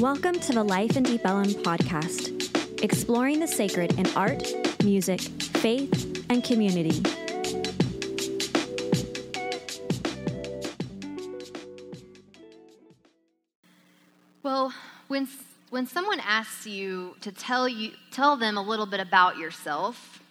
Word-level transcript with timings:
Welcome 0.00 0.38
to 0.38 0.52
the 0.52 0.62
Life 0.62 0.96
in 0.96 1.02
Deep 1.02 1.22
Ellum 1.26 1.48
podcast, 1.48 2.84
exploring 2.84 3.40
the 3.40 3.48
sacred 3.48 3.98
in 3.98 4.06
art, 4.14 4.44
music, 4.84 5.20
faith, 5.20 6.24
and 6.30 6.44
community. 6.44 7.02
Well, 14.44 14.72
when 15.08 15.26
when 15.70 15.88
someone 15.88 16.20
asks 16.20 16.64
you 16.64 17.16
to 17.22 17.32
tell 17.32 17.68
you 17.68 17.90
tell 18.12 18.36
them 18.36 18.56
a 18.56 18.62
little 18.62 18.86
bit 18.86 19.00
about 19.00 19.36
yourself, 19.36 20.22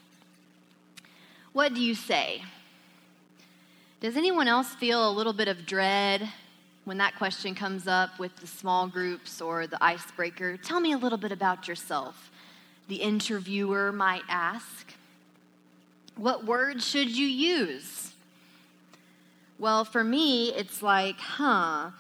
what 1.51 1.73
do 1.73 1.81
you 1.81 1.93
say? 1.93 2.41
Does 3.99 4.15
anyone 4.15 4.47
else 4.47 4.73
feel 4.75 5.09
a 5.09 5.11
little 5.11 5.33
bit 5.33 5.49
of 5.49 5.65
dread 5.65 6.29
when 6.87 6.97
that 6.99 7.17
question 7.17 7.53
comes 7.53 7.85
up 7.85 8.17
with 8.17 8.33
the 8.37 8.47
small 8.47 8.87
groups 8.87 9.41
or 9.41 9.67
the 9.67 9.77
icebreaker, 9.83 10.55
tell 10.55 10.79
me 10.79 10.93
a 10.93 10.97
little 10.97 11.17
bit 11.17 11.33
about 11.33 11.67
yourself. 11.67 12.31
The 12.87 12.95
interviewer 12.95 13.91
might 13.91 14.21
ask. 14.29 14.93
What 16.15 16.45
words 16.45 16.87
should 16.87 17.09
you 17.09 17.27
use? 17.27 18.13
Well, 19.59 19.83
for 19.83 20.01
me, 20.01 20.53
it's 20.53 20.81
like, 20.81 21.17
huh, 21.17 21.91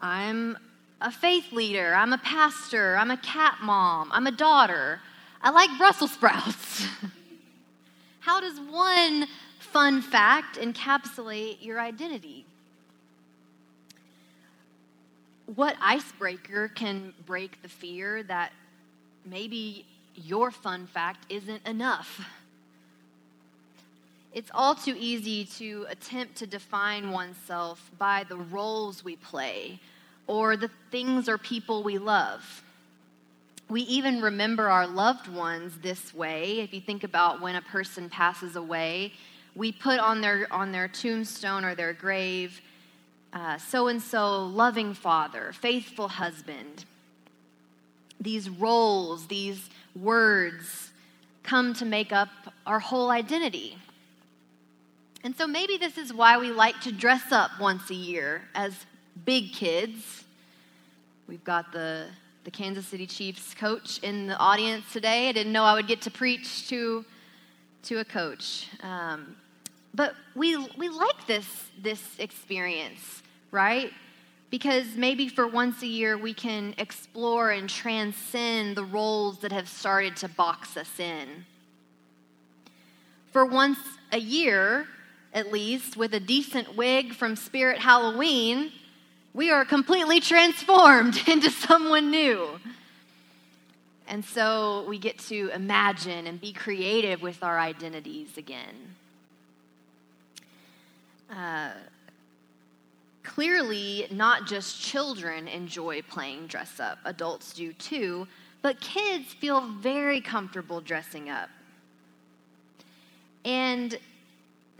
I'm 0.00 0.56
a 1.00 1.10
faith 1.10 1.50
leader, 1.50 1.92
I'm 1.92 2.12
a 2.12 2.18
pastor, 2.18 2.96
I'm 2.96 3.10
a 3.10 3.16
cat 3.16 3.56
mom, 3.60 4.08
I'm 4.12 4.28
a 4.28 4.32
daughter, 4.32 5.00
I 5.42 5.50
like 5.50 5.76
Brussels 5.76 6.12
sprouts. 6.12 6.86
How 8.20 8.40
does 8.40 8.60
one 8.60 9.26
fun 9.58 10.00
fact 10.00 10.58
encapsulate 10.58 11.56
your 11.60 11.80
identity? 11.80 12.46
What 15.54 15.76
icebreaker 15.80 16.68
can 16.68 17.14
break 17.24 17.62
the 17.62 17.68
fear 17.68 18.22
that 18.24 18.52
maybe 19.24 19.86
your 20.14 20.50
fun 20.50 20.86
fact 20.86 21.24
isn't 21.30 21.66
enough? 21.66 22.20
It's 24.34 24.50
all 24.52 24.74
too 24.74 24.94
easy 24.98 25.46
to 25.56 25.86
attempt 25.88 26.36
to 26.36 26.46
define 26.46 27.10
oneself 27.10 27.90
by 27.98 28.24
the 28.28 28.36
roles 28.36 29.02
we 29.02 29.16
play 29.16 29.80
or 30.26 30.56
the 30.56 30.70
things 30.90 31.28
or 31.28 31.38
people 31.38 31.82
we 31.82 31.96
love. 31.96 32.62
We 33.70 33.82
even 33.82 34.20
remember 34.20 34.68
our 34.68 34.86
loved 34.86 35.28
ones 35.28 35.78
this 35.82 36.12
way. 36.12 36.60
If 36.60 36.74
you 36.74 36.80
think 36.80 37.04
about 37.04 37.40
when 37.40 37.56
a 37.56 37.62
person 37.62 38.10
passes 38.10 38.54
away, 38.54 39.14
we 39.54 39.72
put 39.72 39.98
on 39.98 40.20
their, 40.20 40.46
on 40.52 40.72
their 40.72 40.88
tombstone 40.88 41.64
or 41.64 41.74
their 41.74 41.94
grave 41.94 42.60
so 43.58 43.88
and 43.88 44.02
so 44.02 44.46
loving 44.46 44.94
father, 44.94 45.52
faithful 45.52 46.08
husband. 46.08 46.84
These 48.20 48.48
roles, 48.48 49.26
these 49.26 49.68
words 49.94 50.90
come 51.42 51.74
to 51.74 51.84
make 51.84 52.12
up 52.12 52.28
our 52.66 52.80
whole 52.80 53.10
identity. 53.10 53.78
And 55.24 55.36
so 55.36 55.46
maybe 55.46 55.76
this 55.76 55.98
is 55.98 56.12
why 56.12 56.38
we 56.38 56.50
like 56.50 56.80
to 56.82 56.92
dress 56.92 57.32
up 57.32 57.50
once 57.60 57.90
a 57.90 57.94
year 57.94 58.42
as 58.54 58.86
big 59.24 59.52
kids. 59.52 60.24
We've 61.26 61.44
got 61.44 61.72
the, 61.72 62.06
the 62.44 62.50
Kansas 62.50 62.86
City 62.86 63.06
Chiefs 63.06 63.54
coach 63.54 63.98
in 64.02 64.28
the 64.28 64.36
audience 64.38 64.92
today. 64.92 65.28
I 65.28 65.32
didn't 65.32 65.52
know 65.52 65.64
I 65.64 65.74
would 65.74 65.88
get 65.88 66.02
to 66.02 66.10
preach 66.10 66.68
to, 66.68 67.04
to 67.84 67.98
a 67.98 68.04
coach. 68.04 68.68
Um, 68.82 69.36
but 69.94 70.14
we, 70.34 70.56
we 70.76 70.88
like 70.88 71.26
this, 71.26 71.46
this 71.82 72.02
experience 72.18 73.22
right? 73.50 73.92
Because 74.50 74.86
maybe 74.96 75.28
for 75.28 75.46
once 75.46 75.82
a 75.82 75.86
year 75.86 76.16
we 76.16 76.34
can 76.34 76.74
explore 76.78 77.50
and 77.50 77.68
transcend 77.68 78.76
the 78.76 78.84
roles 78.84 79.38
that 79.38 79.52
have 79.52 79.68
started 79.68 80.16
to 80.16 80.28
box 80.28 80.76
us 80.76 80.98
in. 80.98 81.44
For 83.32 83.44
once 83.44 83.78
a 84.10 84.18
year, 84.18 84.86
at 85.34 85.52
least, 85.52 85.96
with 85.96 86.14
a 86.14 86.20
decent 86.20 86.76
wig 86.76 87.12
from 87.12 87.36
Spirit 87.36 87.78
Halloween, 87.78 88.72
we 89.34 89.50
are 89.50 89.64
completely 89.66 90.20
transformed 90.20 91.20
into 91.28 91.50
someone 91.50 92.10
new. 92.10 92.58
And 94.08 94.24
so 94.24 94.86
we 94.88 94.98
get 94.98 95.18
to 95.28 95.50
imagine 95.50 96.26
and 96.26 96.40
be 96.40 96.54
creative 96.54 97.20
with 97.20 97.42
our 97.42 97.58
identities 97.58 98.38
again. 98.38 98.96
Clearly, 103.28 104.06
not 104.10 104.46
just 104.46 104.80
children 104.80 105.48
enjoy 105.48 106.02
playing 106.02 106.46
dress 106.46 106.80
up, 106.80 106.98
adults 107.04 107.52
do 107.52 107.72
too, 107.74 108.26
but 108.62 108.80
kids 108.80 109.32
feel 109.34 109.60
very 109.60 110.20
comfortable 110.20 110.80
dressing 110.80 111.28
up. 111.30 111.48
And 113.44 113.96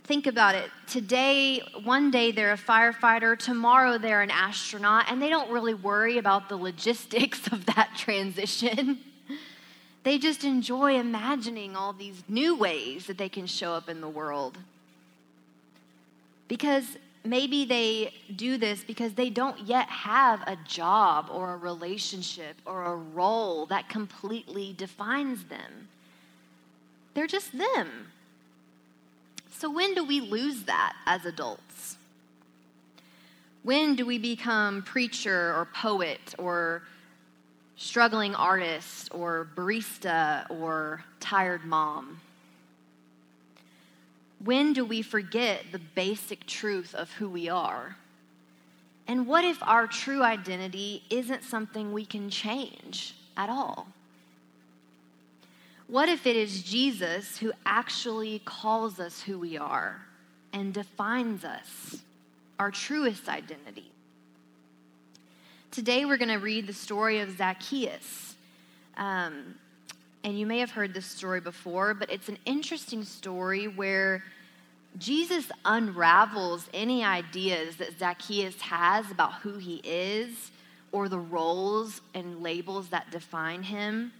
think 0.05 0.27
about 0.27 0.55
it. 0.55 0.71
Today, 0.87 1.61
one 1.85 2.11
day 2.11 2.33
they're 2.33 2.53
a 2.53 2.59
firefighter, 2.59 3.39
tomorrow 3.39 3.99
they're 3.99 4.23
an 4.23 4.31
astronaut, 4.31 5.05
and 5.09 5.21
they 5.21 5.29
don't 5.29 5.51
really 5.51 5.75
worry 5.75 6.19
about 6.19 6.49
the 6.49 6.57
logistics 6.57 7.47
of 7.53 7.67
that 7.67 7.91
transition. 7.97 8.99
they 10.03 10.19
just 10.19 10.43
enjoy 10.43 10.99
imagining 10.99 11.77
all 11.77 11.93
these 11.93 12.25
new 12.29 12.57
ways 12.57 13.07
that 13.07 13.19
they 13.19 13.29
can 13.29 13.47
show 13.47 13.75
up 13.75 13.89
in 13.89 14.01
the 14.01 14.09
world. 14.09 14.59
Because 16.49 16.97
maybe 17.25 17.65
they 17.65 18.13
do 18.35 18.57
this 18.57 18.83
because 18.83 19.13
they 19.15 19.31
don't 19.31 19.61
yet 19.61 19.89
have 19.89 20.41
a 20.47 20.57
job 20.67 21.29
or 21.31 21.55
a 21.55 21.57
relationship 21.57 22.57
or 22.65 22.85
a 22.85 22.97
role 22.97 23.67
that 23.67 23.89
completely 23.89 24.75
defines 24.77 25.45
them. 25.45 25.89
They're 27.15 27.27
just 27.27 27.57
them. 27.57 28.09
So, 29.51 29.71
when 29.71 29.95
do 29.95 30.05
we 30.05 30.21
lose 30.21 30.63
that 30.65 30.95
as 31.05 31.27
adults? 31.27 31.97
When 33.65 33.97
do 33.97 34.07
we 34.07 34.19
become 34.19 34.83
preacher 34.83 35.53
or 35.55 35.67
poet 35.75 36.35
or 36.39 36.83
struggling 37.77 38.35
artist 38.35 39.09
or 39.13 39.49
barista 39.57 40.49
or 40.49 41.05
tired 41.19 41.65
mom? 41.65 42.21
When 44.45 44.73
do 44.73 44.85
we 44.85 45.03
forget 45.03 45.65
the 45.73 45.79
basic 45.79 46.47
truth 46.47 46.95
of 46.95 47.11
who 47.13 47.29
we 47.29 47.49
are? 47.49 47.97
And 49.07 49.27
what 49.27 49.45
if 49.45 49.63
our 49.63 49.87
true 49.87 50.23
identity 50.23 51.03
isn't 51.11 51.43
something 51.43 51.93
we 51.93 52.05
can 52.05 52.31
change 52.31 53.17
at 53.37 53.49
all? 53.49 53.89
What 55.87 56.11
if 56.11 56.27
it 56.27 56.37
is 56.37 56.63
Jesus 56.63 57.39
who 57.39 57.53
actually 57.65 58.41
calls 58.45 59.01
us 59.01 59.23
who 59.23 59.39
we 59.39 59.57
are 59.57 60.03
and 60.53 60.75
defines 60.75 61.45
us, 61.45 61.97
our 62.59 62.71
truest 62.71 63.29
identity? 63.29 63.91
Today 65.71 66.05
we're 66.05 66.19
going 66.19 66.29
to 66.29 66.37
read 66.37 66.67
the 66.67 66.75
story 66.75 67.21
of 67.21 67.37
Zacchaeus. 67.39 68.37
Um, 68.99 69.55
and 70.25 70.39
you 70.39 70.47
may 70.47 70.59
have 70.59 70.71
heard 70.71 70.95
this 70.95 71.07
story 71.07 71.41
before, 71.41 71.95
but 71.95 72.11
it's 72.11 72.29
an 72.29 72.39
interesting 72.45 73.05
story 73.05 73.69
where 73.69 74.25
Jesus 74.99 75.51
unravels 75.65 76.69
any 76.75 77.05
ideas 77.05 77.77
that 77.77 77.99
Zacchaeus 77.99 78.61
has 78.61 79.11
about 79.11 79.35
who 79.35 79.59
he 79.59 79.81
is 79.85 80.51
or 80.91 81.09
the 81.09 81.19
roles 81.19 82.01
and 82.15 82.43
labels 82.43 82.89
that 82.89 83.11
define 83.11 83.63
him. 83.63 84.13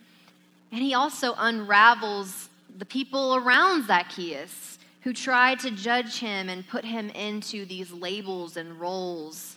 And 0.71 0.83
he 0.83 0.95
also 0.95 1.35
unravels 1.39 2.49
the 2.79 2.85
people 2.85 3.37
around 3.37 3.87
Zacchaeus 3.87 4.79
who 5.01 5.13
try 5.13 5.55
to 5.57 5.71
judge 5.71 6.19
him 6.19 6.49
and 6.49 6.69
put 6.69 6.85
him 6.85 7.09
into 7.11 7.65
these 7.65 7.91
labels 7.91 8.57
and 8.57 8.79
roles 8.79 9.57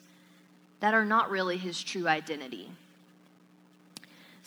that 0.79 0.93
are 0.93 1.05
not 1.05 1.29
really 1.29 1.57
his 1.57 1.83
true 1.83 2.07
identity. 2.07 2.69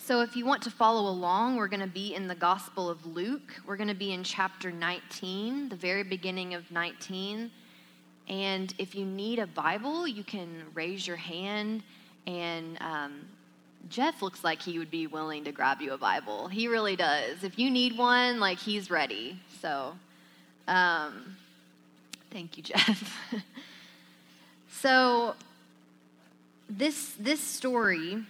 So, 0.05 0.21
if 0.21 0.35
you 0.35 0.45
want 0.45 0.61
to 0.61 0.69
follow 0.69 1.09
along, 1.09 1.55
we're 1.55 1.67
going 1.67 1.79
to 1.79 1.87
be 1.87 2.13
in 2.13 2.27
the 2.27 2.35
Gospel 2.35 2.91
of 2.91 3.03
Luke. 3.07 3.59
We're 3.65 3.75
going 3.75 3.87
to 3.87 3.95
be 3.95 4.11
in 4.11 4.23
chapter 4.23 4.71
19, 4.71 5.69
the 5.69 5.75
very 5.75 6.03
beginning 6.03 6.53
of 6.53 6.69
19. 6.69 7.49
And 8.27 8.73
if 8.77 8.93
you 8.93 9.03
need 9.03 9.39
a 9.39 9.47
Bible, 9.47 10.07
you 10.07 10.23
can 10.23 10.61
raise 10.75 11.07
your 11.07 11.15
hand. 11.15 11.81
And 12.27 12.77
um, 12.81 13.13
Jeff 13.89 14.21
looks 14.21 14.43
like 14.43 14.61
he 14.61 14.77
would 14.77 14.91
be 14.91 15.07
willing 15.07 15.43
to 15.45 15.51
grab 15.51 15.81
you 15.81 15.93
a 15.93 15.97
Bible. 15.97 16.49
He 16.49 16.67
really 16.67 16.95
does. 16.95 17.43
If 17.43 17.57
you 17.57 17.71
need 17.71 17.97
one, 17.97 18.39
like 18.39 18.59
he's 18.59 18.91
ready. 18.91 19.39
So, 19.59 19.93
um, 20.67 21.35
thank 22.29 22.57
you, 22.57 22.63
Jeff. 22.71 23.33
so, 24.69 25.33
this 26.69 27.15
this 27.19 27.39
story 27.39 28.23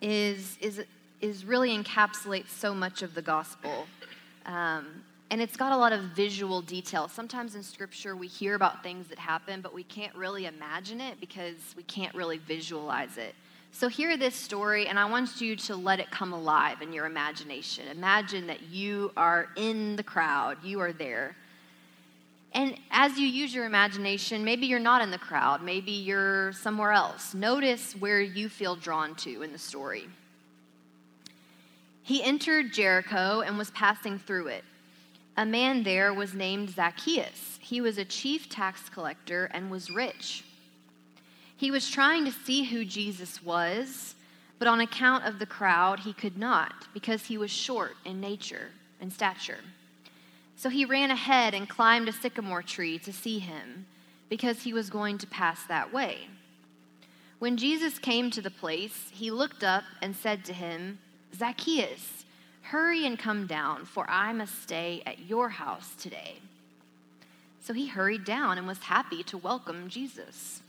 is, 0.00 0.56
is, 0.60 0.82
is 1.20 1.44
really 1.44 1.76
encapsulates 1.76 2.48
so 2.48 2.74
much 2.74 3.02
of 3.02 3.14
the 3.14 3.22
gospel. 3.22 3.86
Um, 4.46 5.02
and 5.30 5.42
it's 5.42 5.56
got 5.56 5.72
a 5.72 5.76
lot 5.76 5.92
of 5.92 6.00
visual 6.16 6.62
detail. 6.62 7.08
Sometimes 7.08 7.54
in 7.54 7.62
scripture 7.62 8.16
we 8.16 8.26
hear 8.26 8.54
about 8.54 8.82
things 8.82 9.08
that 9.08 9.18
happen, 9.18 9.60
but 9.60 9.74
we 9.74 9.82
can't 9.84 10.14
really 10.14 10.46
imagine 10.46 11.00
it 11.00 11.20
because 11.20 11.74
we 11.76 11.82
can't 11.82 12.14
really 12.14 12.38
visualize 12.38 13.18
it. 13.18 13.34
So, 13.70 13.88
hear 13.88 14.16
this 14.16 14.34
story, 14.34 14.86
and 14.86 14.98
I 14.98 15.04
want 15.04 15.42
you 15.42 15.54
to 15.54 15.76
let 15.76 16.00
it 16.00 16.10
come 16.10 16.32
alive 16.32 16.80
in 16.80 16.90
your 16.90 17.04
imagination. 17.04 17.86
Imagine 17.88 18.46
that 18.46 18.62
you 18.62 19.12
are 19.14 19.50
in 19.56 19.94
the 19.96 20.02
crowd, 20.02 20.56
you 20.64 20.80
are 20.80 20.92
there. 20.92 21.36
And 22.52 22.78
as 22.90 23.18
you 23.18 23.26
use 23.26 23.54
your 23.54 23.66
imagination, 23.66 24.44
maybe 24.44 24.66
you're 24.66 24.78
not 24.78 25.02
in 25.02 25.10
the 25.10 25.18
crowd, 25.18 25.62
maybe 25.62 25.92
you're 25.92 26.52
somewhere 26.52 26.92
else. 26.92 27.34
Notice 27.34 27.94
where 27.94 28.20
you 28.20 28.48
feel 28.48 28.74
drawn 28.74 29.14
to 29.16 29.42
in 29.42 29.52
the 29.52 29.58
story. 29.58 30.08
He 32.02 32.22
entered 32.22 32.72
Jericho 32.72 33.40
and 33.40 33.58
was 33.58 33.70
passing 33.72 34.18
through 34.18 34.46
it. 34.46 34.64
A 35.36 35.44
man 35.44 35.82
there 35.82 36.14
was 36.14 36.34
named 36.34 36.70
Zacchaeus. 36.70 37.58
He 37.60 37.80
was 37.80 37.98
a 37.98 38.04
chief 38.04 38.48
tax 38.48 38.88
collector 38.88 39.50
and 39.52 39.70
was 39.70 39.90
rich. 39.90 40.42
He 41.56 41.70
was 41.70 41.90
trying 41.90 42.24
to 42.24 42.32
see 42.32 42.64
who 42.64 42.84
Jesus 42.84 43.42
was, 43.42 44.14
but 44.58 44.68
on 44.68 44.80
account 44.80 45.26
of 45.26 45.38
the 45.38 45.46
crowd, 45.46 46.00
he 46.00 46.12
could 46.12 46.38
not 46.38 46.88
because 46.94 47.26
he 47.26 47.36
was 47.36 47.50
short 47.50 47.96
in 48.04 48.20
nature 48.20 48.70
and 49.00 49.12
stature. 49.12 49.58
So 50.58 50.68
he 50.68 50.84
ran 50.84 51.10
ahead 51.10 51.54
and 51.54 51.66
climbed 51.66 52.08
a 52.10 52.12
sycamore 52.12 52.62
tree 52.62 52.98
to 52.98 53.14
see 53.14 53.38
him 53.38 53.86
because 54.28 54.62
he 54.62 54.74
was 54.74 54.90
going 54.90 55.16
to 55.18 55.26
pass 55.26 55.64
that 55.64 55.90
way. 55.90 56.28
When 57.38 57.56
Jesus 57.56 57.98
came 57.98 58.30
to 58.32 58.42
the 58.42 58.50
place, 58.50 59.08
he 59.10 59.30
looked 59.30 59.64
up 59.64 59.84
and 60.02 60.14
said 60.14 60.44
to 60.44 60.52
him, 60.52 60.98
Zacchaeus, 61.34 62.26
hurry 62.60 63.06
and 63.06 63.18
come 63.18 63.46
down, 63.46 63.86
for 63.86 64.04
I 64.10 64.34
must 64.34 64.60
stay 64.62 65.02
at 65.06 65.28
your 65.30 65.48
house 65.48 65.94
today. 65.98 66.40
So 67.60 67.72
he 67.72 67.86
hurried 67.86 68.24
down 68.26 68.58
and 68.58 68.66
was 68.66 68.78
happy 68.78 69.22
to 69.22 69.38
welcome 69.38 69.88
Jesus 69.88 70.60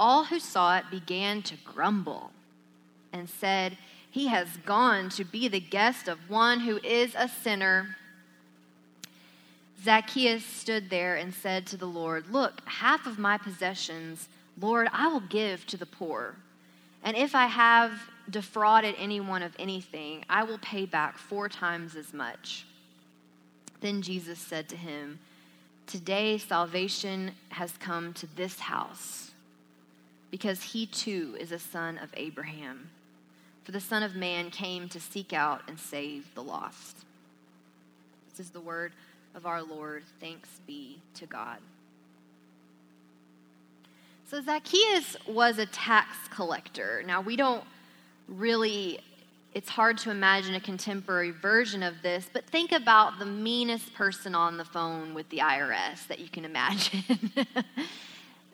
all 0.00 0.24
who 0.24 0.40
saw 0.40 0.78
it 0.78 0.90
began 0.90 1.42
to 1.42 1.54
grumble 1.62 2.30
and 3.12 3.28
said, 3.28 3.76
He 4.10 4.28
has 4.28 4.56
gone 4.64 5.10
to 5.10 5.24
be 5.24 5.46
the 5.46 5.60
guest 5.60 6.08
of 6.08 6.30
one 6.30 6.60
who 6.60 6.78
is 6.78 7.14
a 7.16 7.28
sinner. 7.28 7.96
Zacchaeus 9.82 10.44
stood 10.44 10.90
there 10.90 11.16
and 11.16 11.32
said 11.32 11.66
to 11.66 11.76
the 11.76 11.86
Lord, 11.86 12.30
Look, 12.30 12.60
half 12.66 13.06
of 13.06 13.18
my 13.18 13.38
possessions, 13.38 14.28
Lord, 14.60 14.88
I 14.92 15.08
will 15.08 15.20
give 15.20 15.66
to 15.68 15.76
the 15.76 15.86
poor. 15.86 16.36
And 17.02 17.16
if 17.16 17.34
I 17.34 17.46
have 17.46 17.92
defrauded 18.28 18.94
anyone 18.98 19.42
of 19.42 19.54
anything, 19.58 20.24
I 20.28 20.44
will 20.44 20.58
pay 20.58 20.84
back 20.84 21.16
four 21.16 21.48
times 21.48 21.96
as 21.96 22.12
much. 22.12 22.66
Then 23.80 24.02
Jesus 24.02 24.38
said 24.38 24.68
to 24.68 24.76
him, 24.76 25.18
Today 25.86 26.36
salvation 26.36 27.32
has 27.48 27.72
come 27.78 28.12
to 28.14 28.26
this 28.36 28.60
house 28.60 29.30
because 30.30 30.62
he 30.62 30.86
too 30.86 31.36
is 31.40 31.52
a 31.52 31.58
son 31.58 31.98
of 31.98 32.10
Abraham. 32.14 32.90
For 33.64 33.72
the 33.72 33.80
Son 33.80 34.02
of 34.02 34.14
Man 34.14 34.50
came 34.50 34.88
to 34.88 35.00
seek 35.00 35.32
out 35.32 35.62
and 35.68 35.78
save 35.78 36.34
the 36.34 36.42
lost. 36.42 36.98
This 38.30 38.46
is 38.46 38.50
the 38.50 38.60
word 38.60 38.92
of 39.34 39.46
our 39.46 39.62
Lord. 39.62 40.04
Thanks 40.20 40.48
be 40.66 41.00
to 41.14 41.26
God. 41.26 41.58
So 44.28 44.40
Zacchaeus 44.40 45.16
was 45.26 45.58
a 45.58 45.66
tax 45.66 46.16
collector. 46.30 47.02
Now, 47.04 47.20
we 47.20 47.34
don't 47.34 47.64
really, 48.28 49.00
it's 49.54 49.68
hard 49.68 49.98
to 49.98 50.10
imagine 50.10 50.54
a 50.54 50.60
contemporary 50.60 51.32
version 51.32 51.82
of 51.82 51.94
this, 52.02 52.30
but 52.32 52.46
think 52.46 52.70
about 52.70 53.18
the 53.18 53.26
meanest 53.26 53.92
person 53.94 54.36
on 54.36 54.56
the 54.56 54.64
phone 54.64 55.14
with 55.14 55.28
the 55.30 55.38
IRS 55.38 56.06
that 56.06 56.20
you 56.20 56.28
can 56.28 56.44
imagine. 56.44 57.02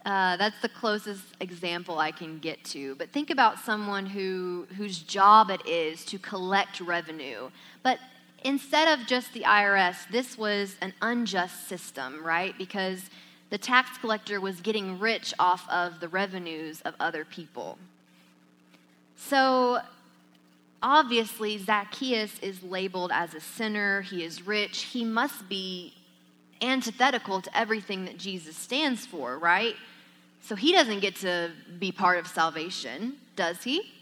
Uh, 0.06 0.37
that's 0.37 0.61
the 0.62 0.69
closest 0.69 1.25
example 1.40 1.99
I 1.99 2.12
can 2.12 2.38
get 2.38 2.62
to. 2.67 2.94
But 2.94 3.11
think 3.11 3.31
about 3.31 3.58
someone 3.58 4.06
who, 4.06 4.69
whose 4.76 5.00
job 5.00 5.50
it 5.50 5.67
is 5.67 6.05
to 6.05 6.19
collect 6.20 6.81
revenue. 6.81 7.50
But 7.82 7.99
instead 8.44 8.98
of 8.98 9.06
just 9.06 9.32
the 9.32 9.42
IRS, 9.42 10.08
this 10.10 10.36
was 10.38 10.76
an 10.80 10.92
unjust 11.02 11.68
system, 11.68 12.24
right? 12.24 12.56
Because 12.58 13.10
the 13.50 13.58
tax 13.58 13.98
collector 13.98 14.40
was 14.40 14.60
getting 14.60 14.98
rich 14.98 15.32
off 15.38 15.68
of 15.68 16.00
the 16.00 16.08
revenues 16.08 16.80
of 16.82 16.94
other 16.98 17.24
people. 17.24 17.78
So 19.16 19.80
obviously, 20.82 21.58
Zacchaeus 21.58 22.38
is 22.40 22.62
labeled 22.62 23.10
as 23.12 23.34
a 23.34 23.40
sinner. 23.40 24.02
He 24.02 24.24
is 24.24 24.46
rich. 24.46 24.82
He 24.82 25.04
must 25.04 25.48
be 25.48 25.94
antithetical 26.62 27.40
to 27.42 27.56
everything 27.56 28.04
that 28.06 28.18
Jesus 28.18 28.56
stands 28.56 29.06
for, 29.06 29.38
right? 29.38 29.74
So 30.40 30.54
he 30.54 30.72
doesn't 30.72 31.00
get 31.00 31.16
to 31.16 31.50
be 31.78 31.92
part 31.92 32.18
of 32.18 32.26
salvation, 32.26 33.14
does 33.34 33.62
he? 33.62 33.92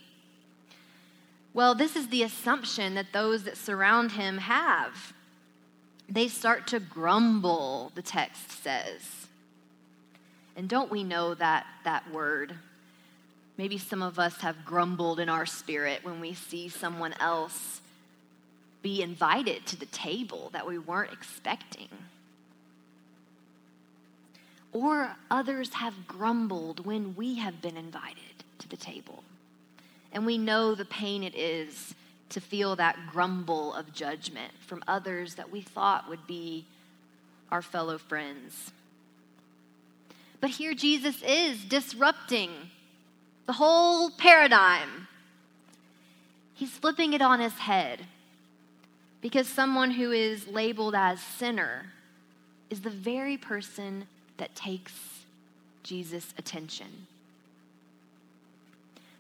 Well, 1.55 1.75
this 1.75 1.97
is 1.97 2.09
the 2.09 2.25
assumption 2.25 2.95
that 2.97 3.13
those 3.13 3.45
that 3.45 3.57
surround 3.57 4.13
him 4.13 4.39
have. 4.39 5.15
They 6.09 6.29
start 6.29 6.67
to 6.69 6.81
grumble, 6.81 7.93
the 7.95 8.03
text 8.03 8.63
says. 8.63 9.29
And 10.57 10.69
don't 10.69 10.91
we 10.91 11.03
know 11.03 11.35
that 11.35 11.67
that 11.85 12.11
word? 12.13 12.55
Maybe 13.57 13.79
some 13.79 14.03
of 14.03 14.19
us 14.19 14.37
have 14.39 14.65
grumbled 14.65 15.21
in 15.21 15.29
our 15.29 15.47
spirit 15.47 16.01
when 16.03 16.21
we 16.21 16.35
see 16.35 16.69
someone 16.69 17.15
else 17.21 17.81
be 18.83 19.01
invited 19.01 19.65
to 19.67 19.77
the 19.77 19.87
table 19.87 20.51
that 20.53 20.67
we 20.67 20.77
weren't 20.77 21.13
expecting 21.13 21.89
or 24.75 25.17
others 25.31 25.73
have 25.73 26.07
grumbled 26.07 26.85
when 26.85 27.15
we 27.15 27.37
have 27.37 27.63
been 27.63 27.77
invited 27.77 28.45
to 28.59 28.69
the 28.69 28.77
table. 28.77 29.23
And 30.15 30.25
we 30.25 30.39
know 30.39 30.75
the 30.75 30.85
pain 30.85 31.23
it 31.23 31.35
is 31.35 31.95
to 32.31 32.41
feel 32.41 32.77
that 32.77 32.97
grumble 33.13 33.75
of 33.75 33.93
judgment 33.93 34.53
from 34.67 34.83
others 34.89 35.35
that 35.35 35.51
we 35.51 35.61
thought 35.61 36.09
would 36.09 36.27
be 36.27 36.65
our 37.51 37.61
fellow 37.61 37.99
friends. 37.99 38.73
But 40.41 40.51
here 40.51 40.75
Jesus 40.75 41.21
is 41.23 41.65
disrupting 41.65 42.51
the 43.47 43.55
whole 43.55 44.11
paradigm. 44.11 45.09
He's 46.55 46.71
flipping 46.71 47.13
it 47.13 47.21
on 47.21 47.41
his 47.41 47.55
head 47.55 48.07
because 49.21 49.49
someone 49.49 49.93
who 49.93 50.13
is 50.13 50.47
labeled 50.47 50.95
as 50.95 51.21
sinner 51.21 51.87
is 52.71 52.83
the 52.83 52.91
very 52.91 53.37
person 53.37 54.07
that 54.37 54.55
takes 54.55 55.25
Jesus' 55.83 56.35
attention. 56.39 57.07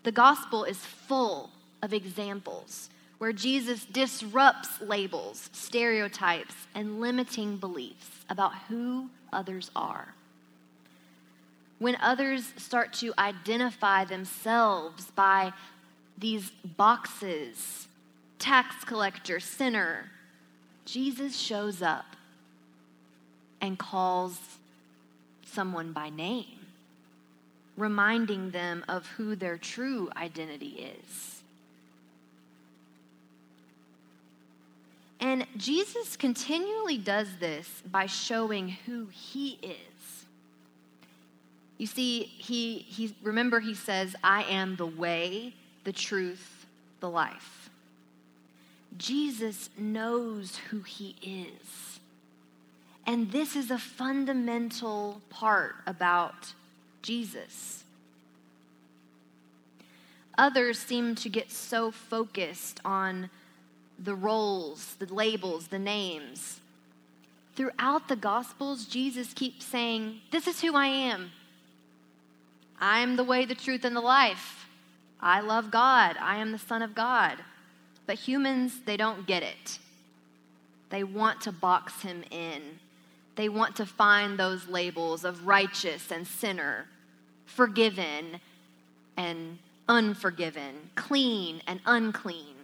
The 0.04 0.12
gospel 0.12 0.64
is 0.64 0.78
full 0.78 1.50
of 1.82 1.92
examples 1.92 2.90
where 3.18 3.32
Jesus 3.32 3.84
disrupts 3.86 4.80
labels, 4.80 5.50
stereotypes, 5.52 6.54
and 6.74 7.00
limiting 7.00 7.56
beliefs 7.56 8.10
about 8.28 8.54
who 8.68 9.08
others 9.32 9.70
are. 9.74 10.14
When 11.78 11.96
others 11.96 12.52
start 12.56 12.92
to 12.94 13.12
identify 13.18 14.04
themselves 14.04 15.10
by 15.10 15.52
these 16.18 16.50
boxes 16.76 17.88
tax 18.38 18.84
collector, 18.84 19.40
sinner 19.40 20.10
Jesus 20.84 21.38
shows 21.38 21.80
up 21.80 22.04
and 23.60 23.78
calls 23.78 24.38
someone 25.46 25.92
by 25.92 26.10
name, 26.10 26.63
reminding 27.76 28.50
them 28.50 28.84
of 28.88 29.06
who 29.06 29.36
their 29.36 29.58
true 29.58 30.10
identity 30.16 30.92
is. 31.06 31.42
And 35.20 35.46
Jesus 35.56 36.16
continually 36.16 36.98
does 36.98 37.28
this 37.40 37.82
by 37.90 38.06
showing 38.06 38.68
who 38.68 39.06
he 39.06 39.58
is. 39.62 40.26
You 41.78 41.86
see, 41.86 42.24
he, 42.24 42.78
he 42.78 43.14
remember 43.22 43.60
he 43.60 43.74
says, 43.74 44.14
I 44.22 44.44
am 44.44 44.76
the 44.76 44.86
way, 44.86 45.54
the 45.84 45.92
truth, 45.92 46.66
the 47.00 47.08
life. 47.08 47.70
Jesus 48.96 49.70
knows 49.76 50.56
who 50.70 50.80
he 50.82 51.16
is. 51.22 52.00
And 53.06 53.32
this 53.32 53.56
is 53.56 53.70
a 53.70 53.78
fundamental 53.78 55.20
part 55.30 55.74
about 55.86 56.52
Jesus. 57.04 57.84
Others 60.38 60.78
seem 60.78 61.14
to 61.16 61.28
get 61.28 61.52
so 61.52 61.90
focused 61.90 62.80
on 62.84 63.30
the 63.98 64.14
roles, 64.14 64.96
the 64.98 65.12
labels, 65.12 65.68
the 65.68 65.78
names. 65.78 66.60
Throughout 67.54 68.08
the 68.08 68.16
Gospels, 68.16 68.86
Jesus 68.86 69.34
keeps 69.34 69.64
saying, 69.64 70.22
This 70.32 70.48
is 70.48 70.62
who 70.62 70.74
I 70.74 70.86
am. 70.86 71.30
I'm 72.80 73.16
the 73.16 73.22
way, 73.22 73.44
the 73.44 73.54
truth, 73.54 73.84
and 73.84 73.94
the 73.94 74.00
life. 74.00 74.66
I 75.20 75.40
love 75.40 75.70
God. 75.70 76.16
I 76.20 76.38
am 76.38 76.52
the 76.52 76.58
Son 76.58 76.82
of 76.82 76.94
God. 76.94 77.36
But 78.06 78.16
humans, 78.16 78.80
they 78.86 78.96
don't 78.96 79.26
get 79.26 79.42
it. 79.42 79.78
They 80.88 81.04
want 81.04 81.42
to 81.42 81.52
box 81.52 82.00
him 82.00 82.24
in 82.30 82.80
they 83.36 83.48
want 83.48 83.76
to 83.76 83.86
find 83.86 84.38
those 84.38 84.68
labels 84.68 85.24
of 85.24 85.46
righteous 85.46 86.10
and 86.10 86.26
sinner, 86.26 86.86
forgiven 87.46 88.40
and 89.16 89.58
unforgiven, 89.88 90.90
clean 90.94 91.60
and 91.66 91.80
unclean, 91.86 92.54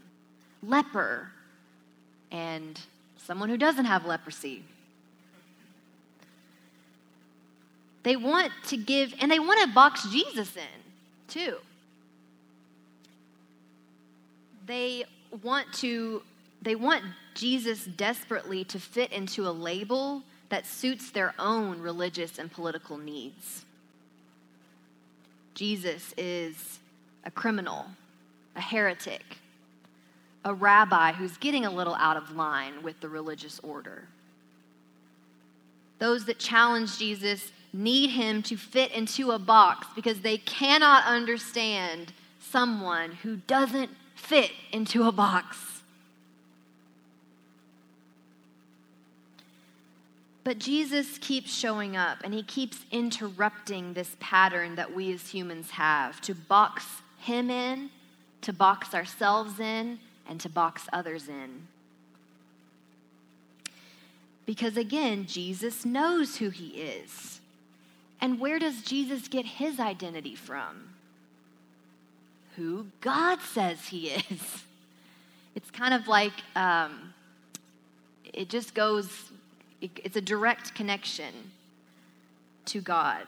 leper, 0.63 1.31
and 2.31 2.81
someone 3.19 3.49
who 3.49 3.57
doesn't 3.57 3.85
have 3.85 4.07
leprosy. 4.07 4.65
They 8.03 8.17
want 8.17 8.53
to 8.69 8.77
give, 8.77 9.15
and 9.21 9.31
they 9.31 9.39
want 9.39 9.61
to 9.61 9.75
box 9.75 10.09
Jesus 10.11 10.57
in 10.57 10.63
too. 11.29 11.57
They 14.67 15.05
want 15.43 15.73
to, 15.75 16.23
they 16.63 16.75
want 16.75 17.05
Jesus 17.35 17.85
desperately 17.85 18.65
to 18.65 18.79
fit 18.79 19.13
into 19.13 19.47
a 19.47 19.51
label 19.51 20.23
that 20.49 20.67
suits 20.67 21.11
their 21.11 21.35
own 21.39 21.81
religious 21.81 22.39
and 22.39 22.51
political 22.51 22.97
needs. 22.97 23.65
Jesus 25.61 26.14
is 26.17 26.79
a 27.23 27.31
criminal, 27.31 27.85
a 28.57 28.62
heretic, 28.62 29.37
a 30.43 30.55
rabbi 30.55 31.12
who's 31.12 31.37
getting 31.37 31.67
a 31.67 31.71
little 31.71 31.97
out 31.97 32.17
of 32.17 32.35
line 32.35 32.83
with 32.83 32.99
the 33.00 33.11
religious 33.11 33.61
order. 33.62 34.05
Those 35.99 36.25
that 36.25 36.38
challenge 36.38 36.97
Jesus 36.97 37.52
need 37.75 38.09
him 38.09 38.43
to 38.45 38.57
fit 38.57 38.90
into 38.93 39.33
a 39.33 39.38
box 39.38 39.87
because 39.95 40.23
they 40.23 40.38
cannot 40.38 41.05
understand 41.05 42.14
someone 42.38 43.12
who 43.23 43.37
doesn't 43.47 43.90
fit 44.14 44.52
into 44.73 45.07
a 45.07 45.12
box. 45.12 45.80
But 50.42 50.59
Jesus 50.59 51.18
keeps 51.18 51.54
showing 51.54 51.97
up 51.97 52.18
and 52.25 52.32
he 52.32 52.42
keeps 52.42 52.78
interrupting 52.90 53.92
this 53.92 54.16
pattern 54.20 54.76
that 54.76 54.94
we 54.94 55.12
as 55.12 55.28
humans 55.28 55.70
have 55.70 56.20
to 56.23 56.35
box 56.35 56.87
him 57.18 57.50
in, 57.50 57.90
to 58.42 58.52
box 58.52 58.94
ourselves 58.94 59.61
in, 59.61 59.99
and 60.26 60.40
to 60.40 60.49
box 60.49 60.87
others 60.92 61.28
in. 61.28 61.66
Because 64.47 64.76
again, 64.76 65.26
Jesus 65.26 65.85
knows 65.85 66.37
who 66.37 66.49
he 66.49 66.68
is. 66.68 67.40
And 68.20 68.40
where 68.40 68.59
does 68.59 68.82
Jesus 68.82 69.28
get 69.28 69.44
his 69.44 69.78
identity 69.78 70.35
from? 70.35 70.90
Who 72.56 72.87
God 73.00 73.40
says 73.42 73.88
he 73.88 74.09
is. 74.09 74.64
It's 75.56 75.68
kind 75.73 75.92
of 75.92 76.06
like 76.06 76.32
um, 76.54 77.12
it 78.32 78.49
just 78.49 78.73
goes, 78.73 79.11
it's 79.81 80.17
a 80.17 80.21
direct 80.21 80.75
connection 80.75 81.53
to 82.67 82.81
God. 82.81 83.27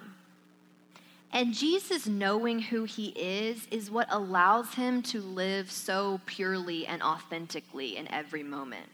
And 1.33 1.55
Jesus 1.55 2.07
knowing 2.07 2.59
who 2.59 2.85
he 2.85 3.09
is 3.09 3.67
is 3.71 3.91
what 3.91 4.07
allows 4.11 4.75
him 4.75 5.03
to 5.05 5.21
live 5.21 5.71
so 5.71 6.21
purely 6.27 6.87
and 6.87 7.03
authentically 7.03 7.97
in 7.97 8.11
every 8.13 8.43
moment. 8.43 8.87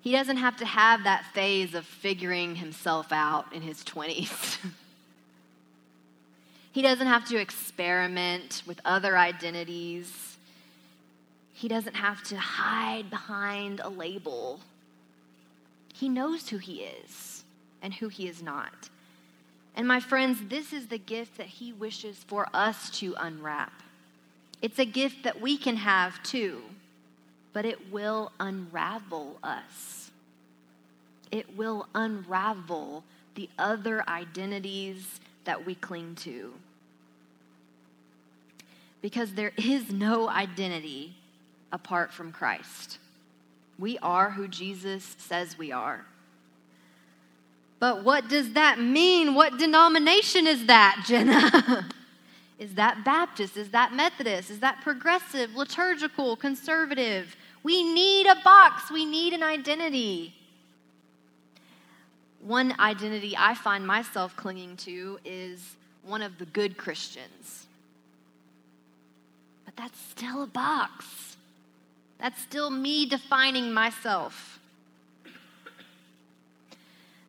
He 0.00 0.10
doesn't 0.10 0.38
have 0.38 0.56
to 0.56 0.66
have 0.66 1.04
that 1.04 1.26
phase 1.34 1.74
of 1.74 1.84
figuring 1.84 2.56
himself 2.56 3.12
out 3.12 3.52
in 3.52 3.62
his 3.62 3.84
20s. 3.84 4.58
he 6.72 6.82
doesn't 6.82 7.06
have 7.06 7.28
to 7.28 7.36
experiment 7.36 8.62
with 8.66 8.80
other 8.84 9.16
identities. 9.16 10.38
He 11.52 11.68
doesn't 11.68 11.94
have 11.94 12.22
to 12.24 12.36
hide 12.36 13.10
behind 13.10 13.80
a 13.80 13.90
label. 13.90 14.60
He 16.02 16.08
knows 16.08 16.48
who 16.48 16.58
he 16.58 16.82
is 16.82 17.44
and 17.80 17.94
who 17.94 18.08
he 18.08 18.26
is 18.26 18.42
not. 18.42 18.90
And 19.76 19.86
my 19.86 20.00
friends, 20.00 20.38
this 20.48 20.72
is 20.72 20.88
the 20.88 20.98
gift 20.98 21.38
that 21.38 21.46
he 21.46 21.72
wishes 21.72 22.24
for 22.26 22.48
us 22.52 22.90
to 22.98 23.14
unwrap. 23.18 23.72
It's 24.60 24.78
a 24.78 24.84
gift 24.84 25.22
that 25.22 25.40
we 25.40 25.56
can 25.56 25.76
have 25.76 26.22
too 26.22 26.62
but 27.52 27.64
it 27.64 27.92
will 27.92 28.32
unravel 28.40 29.38
us. 29.42 30.10
It 31.30 31.56
will 31.56 31.86
unravel 31.94 33.04
the 33.34 33.48
other 33.58 34.06
identities 34.08 35.20
that 35.44 35.64
we 35.64 35.74
cling 35.74 36.14
to. 36.16 36.54
Because 39.00 39.34
there 39.34 39.52
is 39.56 39.90
no 39.90 40.28
identity 40.28 41.14
apart 41.72 42.12
from 42.12 42.32
Christ. 42.32 42.98
We 43.82 43.98
are 43.98 44.30
who 44.30 44.46
Jesus 44.46 45.16
says 45.18 45.58
we 45.58 45.72
are. 45.72 46.06
But 47.80 48.04
what 48.04 48.28
does 48.28 48.52
that 48.52 48.78
mean? 48.78 49.34
What 49.34 49.58
denomination 49.58 50.46
is 50.46 50.66
that, 50.66 51.02
Jenna? 51.04 51.88
is 52.60 52.74
that 52.74 53.04
Baptist? 53.04 53.56
Is 53.56 53.70
that 53.70 53.92
Methodist? 53.92 54.50
Is 54.50 54.60
that 54.60 54.80
progressive, 54.82 55.56
liturgical, 55.56 56.36
conservative? 56.36 57.34
We 57.64 57.82
need 57.82 58.28
a 58.28 58.36
box, 58.44 58.88
we 58.88 59.04
need 59.04 59.32
an 59.32 59.42
identity. 59.42 60.32
One 62.40 62.76
identity 62.78 63.34
I 63.36 63.54
find 63.54 63.84
myself 63.84 64.36
clinging 64.36 64.76
to 64.76 65.18
is 65.24 65.74
one 66.04 66.22
of 66.22 66.38
the 66.38 66.46
good 66.46 66.76
Christians. 66.76 67.66
But 69.64 69.74
that's 69.74 69.98
still 69.98 70.44
a 70.44 70.46
box. 70.46 71.31
That's 72.22 72.40
still 72.40 72.70
me 72.70 73.04
defining 73.04 73.72
myself. 73.72 74.60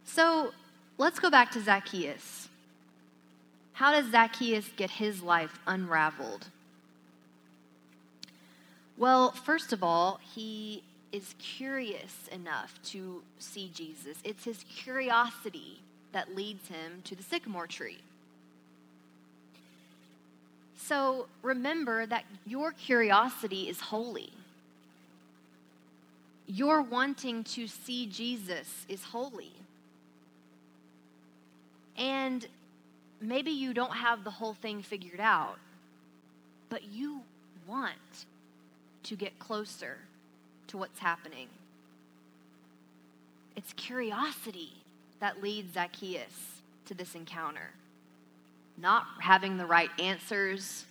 So 0.05 0.51
let's 0.99 1.19
go 1.19 1.31
back 1.31 1.49
to 1.53 1.61
Zacchaeus. 1.61 2.47
How 3.71 3.91
does 3.91 4.11
Zacchaeus 4.11 4.69
get 4.77 4.91
his 4.91 5.23
life 5.23 5.57
unraveled? 5.65 6.45
Well, 8.95 9.31
first 9.31 9.73
of 9.73 9.83
all, 9.83 10.19
he 10.35 10.83
is 11.11 11.33
curious 11.39 12.27
enough 12.31 12.79
to 12.91 13.23
see 13.39 13.71
Jesus. 13.73 14.19
It's 14.23 14.43
his 14.43 14.63
curiosity 14.69 15.79
that 16.11 16.35
leads 16.35 16.67
him 16.67 17.01
to 17.05 17.15
the 17.15 17.23
sycamore 17.23 17.65
tree. 17.65 18.01
So 20.77 21.25
remember 21.41 22.05
that 22.05 22.25
your 22.45 22.71
curiosity 22.73 23.69
is 23.69 23.79
holy. 23.79 24.33
Your 26.53 26.83
wanting 26.83 27.43
to 27.45 27.67
see 27.67 28.05
Jesus 28.05 28.85
is 28.87 29.03
holy. 29.05 29.53
And 31.97 32.45
maybe 33.19 33.49
you 33.49 33.73
don't 33.73 33.95
have 33.95 34.23
the 34.23 34.29
whole 34.29 34.53
thing 34.53 34.83
figured 34.83 35.19
out, 35.19 35.57
but 36.69 36.83
you 36.83 37.21
want 37.65 38.27
to 39.01 39.15
get 39.15 39.39
closer 39.39 39.97
to 40.67 40.77
what's 40.77 40.99
happening. 40.99 41.47
It's 43.55 43.73
curiosity 43.73 44.73
that 45.21 45.41
leads 45.41 45.73
Zacchaeus 45.73 46.61
to 46.85 46.93
this 46.93 47.15
encounter. 47.15 47.71
Not 48.77 49.05
having 49.21 49.57
the 49.57 49.65
right 49.65 49.89
answers, 49.97 50.85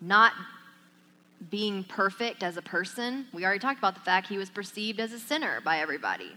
not 0.00 0.32
being 1.50 1.84
perfect 1.84 2.42
as 2.42 2.56
a 2.56 2.62
person. 2.62 3.26
We 3.32 3.44
already 3.44 3.58
talked 3.58 3.78
about 3.78 3.94
the 3.94 4.00
fact 4.00 4.28
he 4.28 4.38
was 4.38 4.50
perceived 4.50 5.00
as 5.00 5.12
a 5.12 5.18
sinner 5.18 5.60
by 5.60 5.78
everybody. 5.78 6.32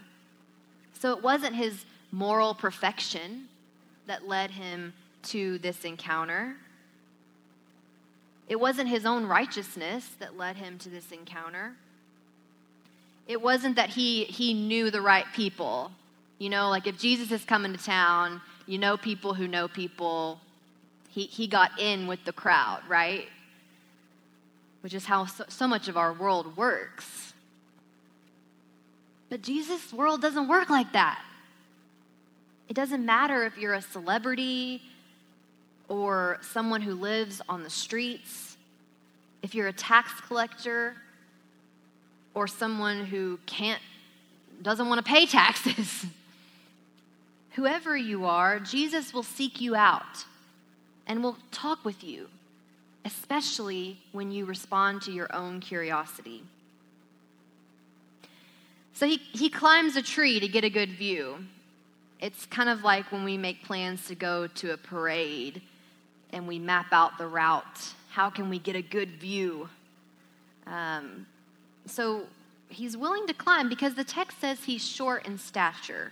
So 1.00 1.12
it 1.12 1.24
wasn't 1.24 1.56
his 1.56 1.86
moral 2.12 2.54
perfection 2.54 3.48
that 4.08 4.28
led 4.28 4.52
him 4.52 4.94
to 5.24 5.58
this 5.60 5.84
encounter. 5.84 6.56
It 8.48 8.60
wasn't 8.60 8.90
his 8.90 9.06
own 9.06 9.26
righteousness 9.26 10.10
that 10.20 10.38
led 10.38 10.56
him 10.56 10.78
to 10.80 10.90
this 10.90 11.12
encounter. 11.12 11.74
It 13.28 13.42
wasn't 13.42 13.76
that 13.76 13.90
he, 13.90 14.26
he 14.26 14.54
knew 14.54 14.92
the 14.92 15.02
right 15.02 15.26
people. 15.34 15.92
You 16.38 16.50
know, 16.50 16.70
like 16.70 16.86
if 16.86 17.00
Jesus 17.00 17.32
is 17.32 17.44
coming 17.44 17.74
to 17.74 17.84
town, 17.84 18.42
you 18.68 18.78
know 18.78 18.98
people 18.98 19.34
who 19.34 19.48
know 19.48 19.68
people. 19.68 20.40
He, 21.10 21.24
he 21.24 21.48
got 21.48 21.80
in 21.80 22.08
with 22.08 22.24
the 22.26 22.34
crowd, 22.34 22.82
right? 22.88 23.28
Which 24.86 24.94
is 24.94 25.06
how 25.06 25.26
so, 25.26 25.68
much 25.68 25.88
of 25.88 25.98
our 25.98 26.14
world 26.14 26.56
works. 26.56 27.34
But 29.30 29.42
Jesus' 29.42 29.92
world 29.92 30.22
doesn't 30.22 30.48
work 30.48 30.70
like 30.70 30.94
that. 30.94 31.20
It 32.70 32.76
doesn't 32.76 33.04
matter 33.04 33.46
if 33.46 33.58
you're 33.58 33.74
a 33.74 33.82
celebrity 33.82 34.84
or 35.88 36.38
someone 36.44 36.84
who 36.84 36.94
lives 36.94 37.42
on 37.50 37.64
the 37.64 37.70
streets, 37.72 38.58
if 39.42 39.56
you're 39.56 39.70
a 39.70 39.74
tax 39.74 40.22
collector 40.22 40.96
or 42.36 42.46
someone 42.46 43.06
who 43.06 43.40
can't 43.48 43.82
doesn't 44.62 44.88
want 44.88 45.04
to 45.04 45.12
pay 45.12 45.26
taxes, 45.26 46.06
whoever 47.54 47.98
you 47.98 48.26
are, 48.26 48.60
Jesus 48.60 49.16
will 49.16 49.24
seek 49.24 49.60
you 49.60 49.74
out 49.74 50.26
and 51.08 51.24
will 51.24 51.38
talk 51.52 51.84
with 51.84 52.04
you, 52.04 52.30
especially 53.06 54.00
when 54.12 54.32
you 54.32 54.46
respond 54.46 55.02
to 55.04 55.12
your 55.12 55.34
own 55.34 55.60
curiosity. 55.60 56.44
So 58.94 59.06
he, 59.06 59.18
he 59.18 59.50
climbs 59.50 59.96
a 59.96 60.02
tree 60.02 60.40
to 60.40 60.48
get 60.48 60.64
a 60.64 60.70
good 60.70 60.90
view. 60.90 61.38
It's 62.20 62.46
kind 62.48 62.68
of 62.68 62.84
like 62.84 63.12
when 63.12 63.24
we 63.24 63.38
make 63.38 63.64
plans 63.64 64.08
to 64.08 64.16
go 64.16 64.48
to 64.48 64.74
a 64.74 64.78
parade 64.78 65.62
and 66.32 66.48
we 66.48 66.58
map 66.58 66.88
out 66.92 67.18
the 67.18 67.28
route. 67.28 67.94
How 68.10 68.30
can 68.30 68.50
we 68.50 68.58
get 68.58 68.76
a 68.76 68.82
good 68.82 69.12
view? 69.20 69.70
Um, 70.66 71.28
so 71.86 72.24
he's 72.70 72.98
willing 72.98 73.28
to 73.28 73.34
climb 73.34 73.70
because 73.70 73.94
the 73.94 74.04
text 74.04 74.40
says 74.42 74.64
he's 74.64 74.86
short 74.86 75.28
in 75.28 75.38
stature. 75.38 76.12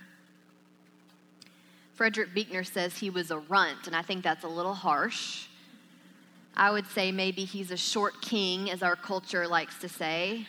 Frederick 1.94 2.34
Buechner 2.34 2.64
says 2.64 2.98
he 2.98 3.10
was 3.10 3.30
a 3.30 3.38
runt, 3.38 3.86
and 3.86 3.96
I 3.96 4.02
think 4.02 4.22
that's 4.22 4.44
a 4.44 4.48
little 4.48 4.74
harsh. 4.74 5.46
I 6.56 6.70
would 6.70 6.86
say 6.86 7.10
maybe 7.10 7.44
he's 7.44 7.70
a 7.70 7.76
short 7.76 8.22
king, 8.22 8.70
as 8.70 8.82
our 8.82 8.96
culture 8.96 9.48
likes 9.48 9.78
to 9.80 9.88
say. 9.88 10.46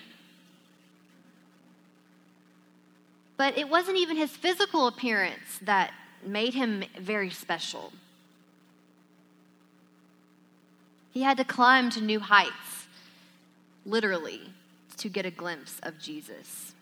But 3.37 3.57
it 3.57 3.67
wasn't 3.69 3.97
even 3.97 4.15
his 4.15 4.29
physical 4.31 4.87
appearance 4.87 5.59
that 5.63 5.93
made 6.23 6.53
him 6.53 6.83
very 6.99 7.31
special. 7.31 7.91
He 11.11 11.23
had 11.23 11.37
to 11.37 11.43
climb 11.43 11.89
to 11.91 12.01
new 12.01 12.19
heights, 12.19 12.87
literally, 13.85 14.41
to 14.97 15.09
get 15.09 15.25
a 15.25 15.31
glimpse 15.31 15.79
of 15.81 15.97
Jesus. 15.99 16.74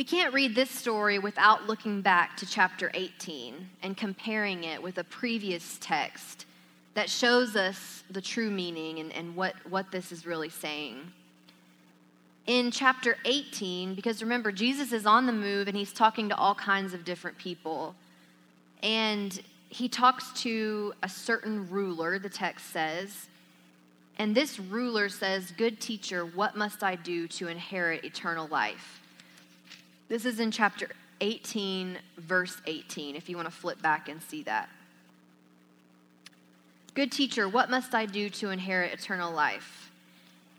We 0.00 0.04
can't 0.04 0.32
read 0.32 0.54
this 0.54 0.70
story 0.70 1.18
without 1.18 1.66
looking 1.66 2.00
back 2.00 2.34
to 2.38 2.46
chapter 2.46 2.90
18 2.94 3.68
and 3.82 3.94
comparing 3.94 4.64
it 4.64 4.82
with 4.82 4.96
a 4.96 5.04
previous 5.04 5.76
text 5.78 6.46
that 6.94 7.10
shows 7.10 7.54
us 7.54 8.02
the 8.10 8.22
true 8.22 8.50
meaning 8.50 8.98
and, 9.00 9.12
and 9.12 9.36
what, 9.36 9.56
what 9.68 9.92
this 9.92 10.10
is 10.10 10.24
really 10.24 10.48
saying. 10.48 11.12
In 12.46 12.70
chapter 12.70 13.18
18, 13.26 13.94
because 13.94 14.22
remember, 14.22 14.50
Jesus 14.50 14.90
is 14.92 15.04
on 15.04 15.26
the 15.26 15.34
move 15.34 15.68
and 15.68 15.76
he's 15.76 15.92
talking 15.92 16.30
to 16.30 16.34
all 16.34 16.54
kinds 16.54 16.94
of 16.94 17.04
different 17.04 17.36
people. 17.36 17.94
And 18.82 19.38
he 19.68 19.86
talks 19.86 20.32
to 20.40 20.94
a 21.02 21.10
certain 21.10 21.68
ruler, 21.68 22.18
the 22.18 22.30
text 22.30 22.70
says. 22.70 23.28
And 24.16 24.34
this 24.34 24.58
ruler 24.58 25.10
says, 25.10 25.52
Good 25.58 25.78
teacher, 25.78 26.24
what 26.24 26.56
must 26.56 26.82
I 26.82 26.96
do 26.96 27.28
to 27.28 27.48
inherit 27.48 28.02
eternal 28.02 28.48
life? 28.48 28.99
This 30.10 30.24
is 30.24 30.40
in 30.40 30.50
chapter 30.50 30.88
18, 31.20 31.96
verse 32.18 32.60
18, 32.66 33.14
if 33.14 33.28
you 33.28 33.36
want 33.36 33.46
to 33.46 33.54
flip 33.54 33.80
back 33.80 34.08
and 34.08 34.20
see 34.20 34.42
that. 34.42 34.68
Good 36.94 37.12
teacher, 37.12 37.48
what 37.48 37.70
must 37.70 37.94
I 37.94 38.06
do 38.06 38.28
to 38.28 38.50
inherit 38.50 38.92
eternal 38.92 39.32
life? 39.32 39.92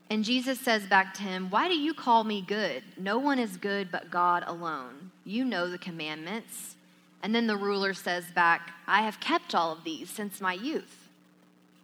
And 0.10 0.24
Jesus 0.24 0.58
says 0.58 0.86
back 0.86 1.14
to 1.16 1.24
him, 1.24 1.50
Why 1.50 1.68
do 1.68 1.78
you 1.78 1.94
call 1.94 2.24
me 2.24 2.42
good? 2.42 2.84
No 2.98 3.20
one 3.20 3.40
is 3.40 3.58
good 3.58 3.92
but 3.92 4.10
God 4.10 4.46
alone. 4.48 5.12
You 5.26 5.44
know 5.44 5.70
the 5.70 5.78
commandments. 5.78 6.78
And 7.22 7.36
then 7.36 7.48
the 7.48 7.58
ruler 7.58 7.94
says 7.94 8.32
back, 8.34 8.72
I 8.88 9.02
have 9.02 9.20
kept 9.20 9.54
all 9.54 9.74
of 9.74 9.84
these 9.84 10.10
since 10.10 10.40
my 10.40 10.54
youth. 10.54 11.10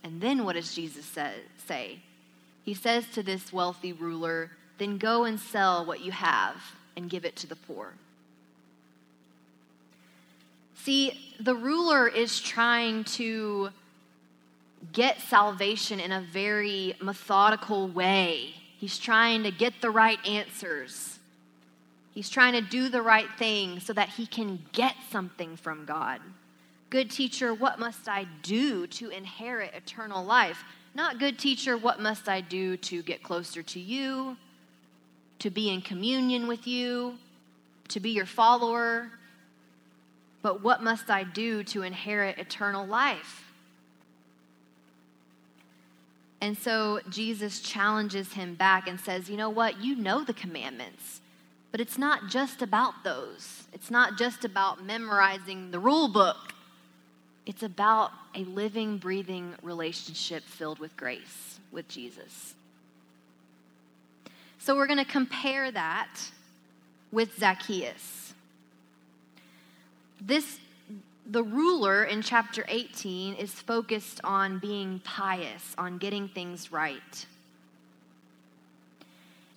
And 0.06 0.22
then 0.22 0.46
what 0.46 0.56
does 0.56 0.74
Jesus 0.74 1.06
say? 1.68 2.00
He 2.64 2.74
says 2.74 3.08
to 3.10 3.22
this 3.22 3.52
wealthy 3.52 3.92
ruler, 3.92 4.52
Then 4.78 4.98
go 4.98 5.26
and 5.26 5.38
sell 5.38 5.86
what 5.86 6.00
you 6.00 6.14
have 6.14 6.56
and 6.98 7.10
give 7.10 7.24
it 7.24 7.38
to 7.38 7.48
the 7.48 7.56
poor. 7.56 7.94
See, 10.76 11.36
the 11.40 11.56
ruler 11.56 12.08
is 12.08 12.42
trying 12.42 13.04
to 13.06 13.70
get 14.94 15.22
salvation 15.22 16.00
in 16.00 16.12
a 16.12 16.22
very 16.22 16.96
methodical 17.02 17.88
way. 17.88 18.56
He's 18.78 18.98
trying 18.98 19.44
to 19.44 19.52
get 19.52 19.74
the 19.82 19.90
right 19.90 20.20
answers. 20.28 21.20
He's 22.14 22.30
trying 22.30 22.54
to 22.54 22.62
do 22.62 22.90
the 22.90 23.02
right 23.02 23.28
thing 23.38 23.80
so 23.80 23.94
that 23.94 24.10
he 24.10 24.26
can 24.26 24.60
get 24.72 24.96
something 25.12 25.56
from 25.56 25.86
God. 25.86 26.20
Good 26.90 27.12
teacher, 27.12 27.54
what 27.54 27.80
must 27.80 28.08
I 28.08 28.26
do 28.42 28.88
to 28.88 29.10
inherit 29.10 29.74
eternal 29.76 30.24
life? 30.24 30.64
Not 30.96 31.20
good 31.20 31.38
teacher, 31.38 31.78
what 31.78 32.00
must 32.00 32.30
I 32.30 32.42
do 32.42 32.78
to 32.78 33.04
get 33.04 33.22
closer 33.22 33.62
to 33.62 33.80
you? 33.80 34.38
To 35.40 35.50
be 35.50 35.70
in 35.70 35.82
communion 35.82 36.48
with 36.48 36.68
you, 36.68 37.18
to 37.90 38.00
be 38.00 38.12
your 38.12 38.26
follower. 38.26 39.12
But 40.42 40.64
what 40.64 40.84
must 40.84 41.10
I 41.10 41.24
do 41.24 41.64
to 41.66 41.84
inherit 41.84 42.38
eternal 42.38 42.86
life? 42.86 43.44
And 46.40 46.58
so 46.58 47.00
Jesus 47.10 47.62
challenges 47.62 48.34
him 48.34 48.56
back 48.56 48.88
and 48.88 49.00
says, 49.00 49.30
You 49.30 49.38
know 49.38 49.50
what? 49.50 49.82
You 49.82 49.96
know 49.96 50.24
the 50.24 50.34
commandments, 50.34 51.22
but 51.72 51.82
it's 51.82 51.98
not 51.98 52.30
just 52.30 52.62
about 52.62 53.04
those. 53.04 53.64
It's 53.74 53.90
not 53.90 54.18
just 54.18 54.46
about 54.46 54.84
memorizing 54.84 55.72
the 55.72 55.80
rule 55.80 56.08
book. 56.08 56.54
It's 57.46 57.64
about 57.64 58.12
a 58.36 58.44
living, 58.44 58.98
breathing 58.98 59.56
relationship 59.64 60.44
filled 60.44 60.80
with 60.80 60.96
grace 60.98 61.60
with 61.72 61.88
Jesus. 61.88 62.56
So 64.68 64.76
we're 64.76 64.88
going 64.88 65.00
to 65.00 65.10
compare 65.10 65.72
that 65.72 66.20
with 67.14 67.40
Zacchaeus. 67.40 68.34
This 70.20 70.60
the 71.26 71.42
ruler 71.42 72.04
in 72.04 72.22
chapter 72.22 72.66
18 72.68 73.36
is 73.36 73.54
focused 73.54 74.20
on 74.26 74.60
being 74.60 75.00
pious, 75.06 75.74
on 75.78 76.00
getting 76.00 76.28
things 76.28 76.70
right. 76.70 77.26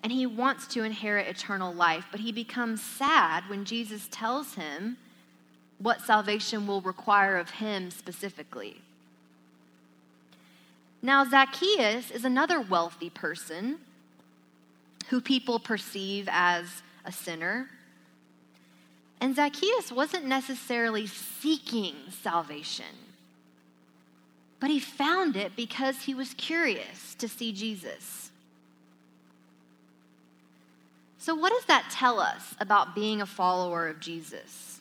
And 0.05 0.13
he 0.13 0.27
wants 0.27 0.69
to 0.69 0.85
inherit 0.85 1.27
eternal 1.27 1.75
life, 1.75 2.07
but 2.13 2.21
he 2.21 2.31
becomes 2.31 2.81
sad 2.81 3.43
when 3.49 3.65
Jesus 3.65 4.07
tells 4.13 4.55
him 4.55 4.97
what 5.79 6.03
salvation 6.03 6.69
will 6.69 6.83
require 6.83 7.37
of 7.37 7.51
him 7.51 7.91
specifically. 7.91 8.81
Now, 11.03 11.25
Zacchaeus 11.25 12.13
is 12.13 12.25
another 12.25 12.61
wealthy 12.61 13.11
person 13.11 13.81
who 15.11 15.21
people 15.21 15.59
perceive 15.59 16.29
as 16.31 16.83
a 17.05 17.11
sinner. 17.11 17.69
And 19.21 19.35
Zacchaeus 19.35 19.91
wasn't 19.91 20.25
necessarily 20.25 21.07
seeking 21.09 21.97
salvation, 22.23 22.95
but 24.61 24.71
he 24.71 24.79
found 24.79 25.37
it 25.37 25.57
because 25.57 26.03
he 26.03 26.15
was 26.15 26.33
curious 26.35 27.15
to 27.17 27.29
see 27.29 27.53
Jesus. 27.53 28.31
So, 31.19 31.35
what 31.35 31.51
does 31.51 31.65
that 31.65 31.91
tell 31.91 32.21
us 32.21 32.55
about 32.61 32.95
being 32.95 33.21
a 33.21 33.27
follower 33.27 33.89
of 33.89 34.01
Jesus? 34.01 34.81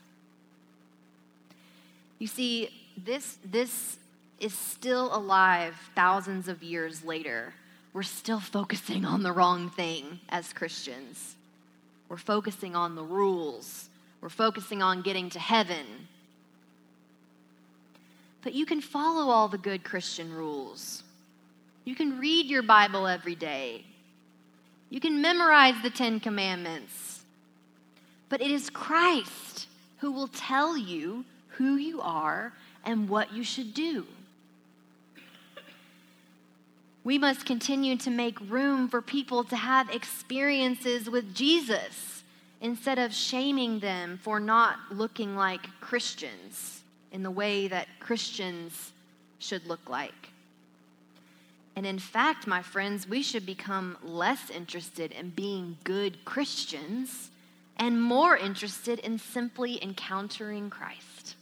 You 2.19 2.27
see, 2.27 2.69
this, 2.95 3.39
this 3.43 3.97
is 4.39 4.53
still 4.53 5.13
alive 5.13 5.75
thousands 5.95 6.47
of 6.47 6.61
years 6.61 7.03
later 7.03 7.53
we're 7.93 8.03
still 8.03 8.39
focusing 8.39 9.05
on 9.05 9.23
the 9.23 9.31
wrong 9.31 9.69
thing 9.69 10.19
as 10.29 10.53
Christians. 10.53 11.35
We're 12.07 12.17
focusing 12.17 12.75
on 12.75 12.95
the 12.95 13.03
rules, 13.03 13.89
we're 14.21 14.29
focusing 14.29 14.81
on 14.81 15.01
getting 15.01 15.29
to 15.31 15.39
heaven. 15.39 15.85
But 18.41 18.53
you 18.53 18.65
can 18.65 18.79
follow 18.79 19.31
all 19.31 19.49
the 19.49 19.57
good 19.57 19.83
Christian 19.83 20.33
rules. 20.33 21.03
You 21.83 21.93
can 21.93 22.19
read 22.19 22.45
your 22.45 22.61
Bible 22.61 23.05
every 23.05 23.35
day. 23.35 23.83
You 24.89 24.99
can 24.99 25.21
memorize 25.21 25.75
the 25.83 25.89
Ten 25.89 26.19
Commandments. 26.19 27.21
But 28.29 28.41
it 28.41 28.49
is 28.49 28.69
Christ 28.69 29.67
who 29.97 30.11
will 30.11 30.29
tell 30.29 30.77
you 30.77 31.25
who 31.49 31.75
you 31.75 31.99
are 32.01 32.53
and 32.85 33.09
what 33.09 33.33
you 33.33 33.43
should 33.43 33.73
do. 33.73 34.05
We 37.09 37.17
must 37.17 37.47
continue 37.47 37.97
to 37.97 38.11
make 38.11 38.39
room 38.51 38.87
for 38.87 39.01
people 39.01 39.43
to 39.45 39.55
have 39.55 39.89
experiences 39.89 41.09
with 41.09 41.33
Jesus 41.33 42.23
instead 42.61 42.99
of 42.99 43.15
shaming 43.15 43.79
them 43.79 44.19
for 44.21 44.39
not 44.39 44.77
looking 44.91 45.35
like 45.35 45.71
Christians 45.81 46.83
in 47.11 47.23
the 47.23 47.31
way 47.31 47.67
that 47.67 47.87
Christians 47.99 48.91
should 49.39 49.65
look 49.65 49.89
like. 49.89 50.29
And 51.75 51.87
in 51.87 51.97
fact, 51.97 52.45
my 52.45 52.61
friends, 52.61 53.09
we 53.09 53.23
should 53.23 53.43
become 53.43 53.97
less 54.03 54.51
interested 54.51 55.11
in 55.11 55.31
being 55.31 55.77
good 55.83 56.23
Christians 56.25 57.31
and 57.77 57.99
more 57.99 58.37
interested 58.37 58.99
in 58.99 59.17
simply 59.17 59.81
encountering 59.81 60.69
Christ. 60.69 61.35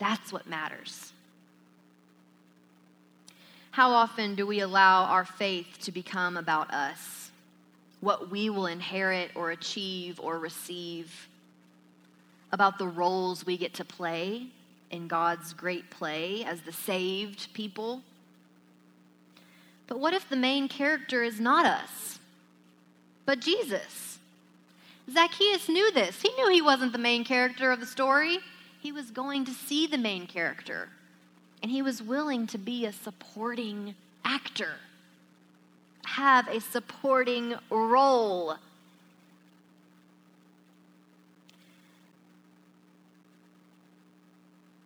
That's 0.00 0.32
what 0.32 0.48
matters. 0.48 1.13
How 3.74 3.90
often 3.90 4.36
do 4.36 4.46
we 4.46 4.60
allow 4.60 5.02
our 5.06 5.24
faith 5.24 5.78
to 5.80 5.90
become 5.90 6.36
about 6.36 6.72
us? 6.72 7.32
What 7.98 8.30
we 8.30 8.48
will 8.48 8.66
inherit 8.66 9.32
or 9.34 9.50
achieve 9.50 10.20
or 10.20 10.38
receive? 10.38 11.26
About 12.52 12.78
the 12.78 12.86
roles 12.86 13.44
we 13.44 13.56
get 13.56 13.74
to 13.74 13.84
play 13.84 14.46
in 14.92 15.08
God's 15.08 15.52
great 15.52 15.90
play 15.90 16.44
as 16.44 16.60
the 16.60 16.70
saved 16.70 17.52
people? 17.52 18.02
But 19.88 19.98
what 19.98 20.14
if 20.14 20.28
the 20.28 20.36
main 20.36 20.68
character 20.68 21.24
is 21.24 21.40
not 21.40 21.66
us, 21.66 22.20
but 23.26 23.40
Jesus? 23.40 24.20
Zacchaeus 25.12 25.68
knew 25.68 25.90
this. 25.90 26.22
He 26.22 26.32
knew 26.34 26.48
he 26.48 26.62
wasn't 26.62 26.92
the 26.92 26.98
main 26.98 27.24
character 27.24 27.72
of 27.72 27.80
the 27.80 27.86
story. 27.86 28.38
He 28.80 28.92
was 28.92 29.10
going 29.10 29.44
to 29.46 29.52
see 29.52 29.88
the 29.88 29.98
main 29.98 30.28
character, 30.28 30.90
and 31.64 31.70
he 31.70 31.80
was 31.80 32.02
willing 32.02 32.46
to 32.46 32.58
be 32.58 32.84
a 32.84 32.92
supporting 32.92 33.94
actor, 34.22 34.74
have 36.04 36.46
a 36.46 36.60
supporting 36.60 37.54
role. 37.70 38.56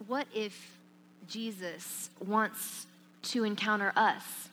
What 0.06 0.28
if 0.32 0.78
Jesus 1.28 2.10
wants 2.24 2.86
to 3.22 3.42
encounter 3.42 3.92
us, 3.96 4.48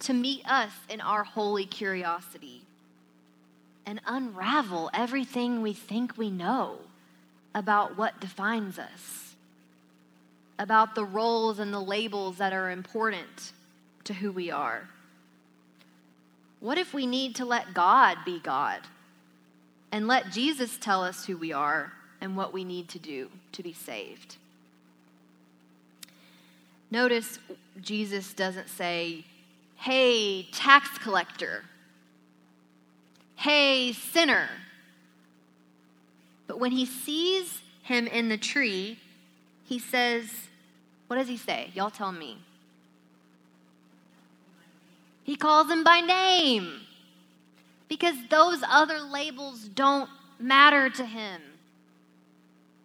to 0.00 0.12
meet 0.12 0.46
us 0.46 0.72
in 0.90 1.00
our 1.00 1.24
holy 1.24 1.64
curiosity, 1.64 2.60
and 3.86 3.98
unravel 4.06 4.90
everything 4.92 5.62
we 5.62 5.72
think 5.72 6.18
we 6.18 6.28
know 6.28 6.80
about 7.54 7.96
what 7.96 8.20
defines 8.20 8.78
us, 8.78 9.23
about 10.58 10.94
the 10.94 11.04
roles 11.04 11.58
and 11.58 11.72
the 11.72 11.80
labels 11.80 12.38
that 12.38 12.52
are 12.52 12.70
important 12.70 13.52
to 14.04 14.14
who 14.14 14.30
we 14.30 14.50
are? 14.50 14.88
What 16.60 16.78
if 16.78 16.94
we 16.94 17.06
need 17.06 17.34
to 17.36 17.44
let 17.44 17.74
God 17.74 18.18
be 18.24 18.40
God 18.40 18.80
and 19.92 20.08
let 20.08 20.32
Jesus 20.32 20.78
tell 20.78 21.02
us 21.02 21.26
who 21.26 21.36
we 21.36 21.52
are 21.52 21.92
and 22.20 22.36
what 22.36 22.52
we 22.52 22.64
need 22.64 22.88
to 22.88 22.98
do 22.98 23.28
to 23.52 23.62
be 23.62 23.72
saved? 23.72 24.36
Notice 26.90 27.38
Jesus 27.82 28.32
doesn't 28.32 28.68
say, 28.68 29.24
Hey, 29.76 30.44
tax 30.52 30.96
collector. 30.98 31.64
Hey, 33.36 33.92
sinner. 33.92 34.48
But 36.46 36.60
when 36.60 36.70
he 36.70 36.86
sees 36.86 37.60
him 37.82 38.06
in 38.06 38.28
the 38.28 38.38
tree, 38.38 38.98
he 39.64 39.78
says, 39.78 40.30
What 41.06 41.16
does 41.16 41.28
he 41.28 41.36
say? 41.36 41.70
Y'all 41.74 41.90
tell 41.90 42.12
me. 42.12 42.38
He 45.22 45.36
calls 45.36 45.70
him 45.70 45.82
by 45.82 46.00
name 46.00 46.82
because 47.88 48.14
those 48.28 48.62
other 48.68 49.00
labels 49.00 49.68
don't 49.68 50.10
matter 50.38 50.90
to 50.90 51.04
him. 51.04 51.40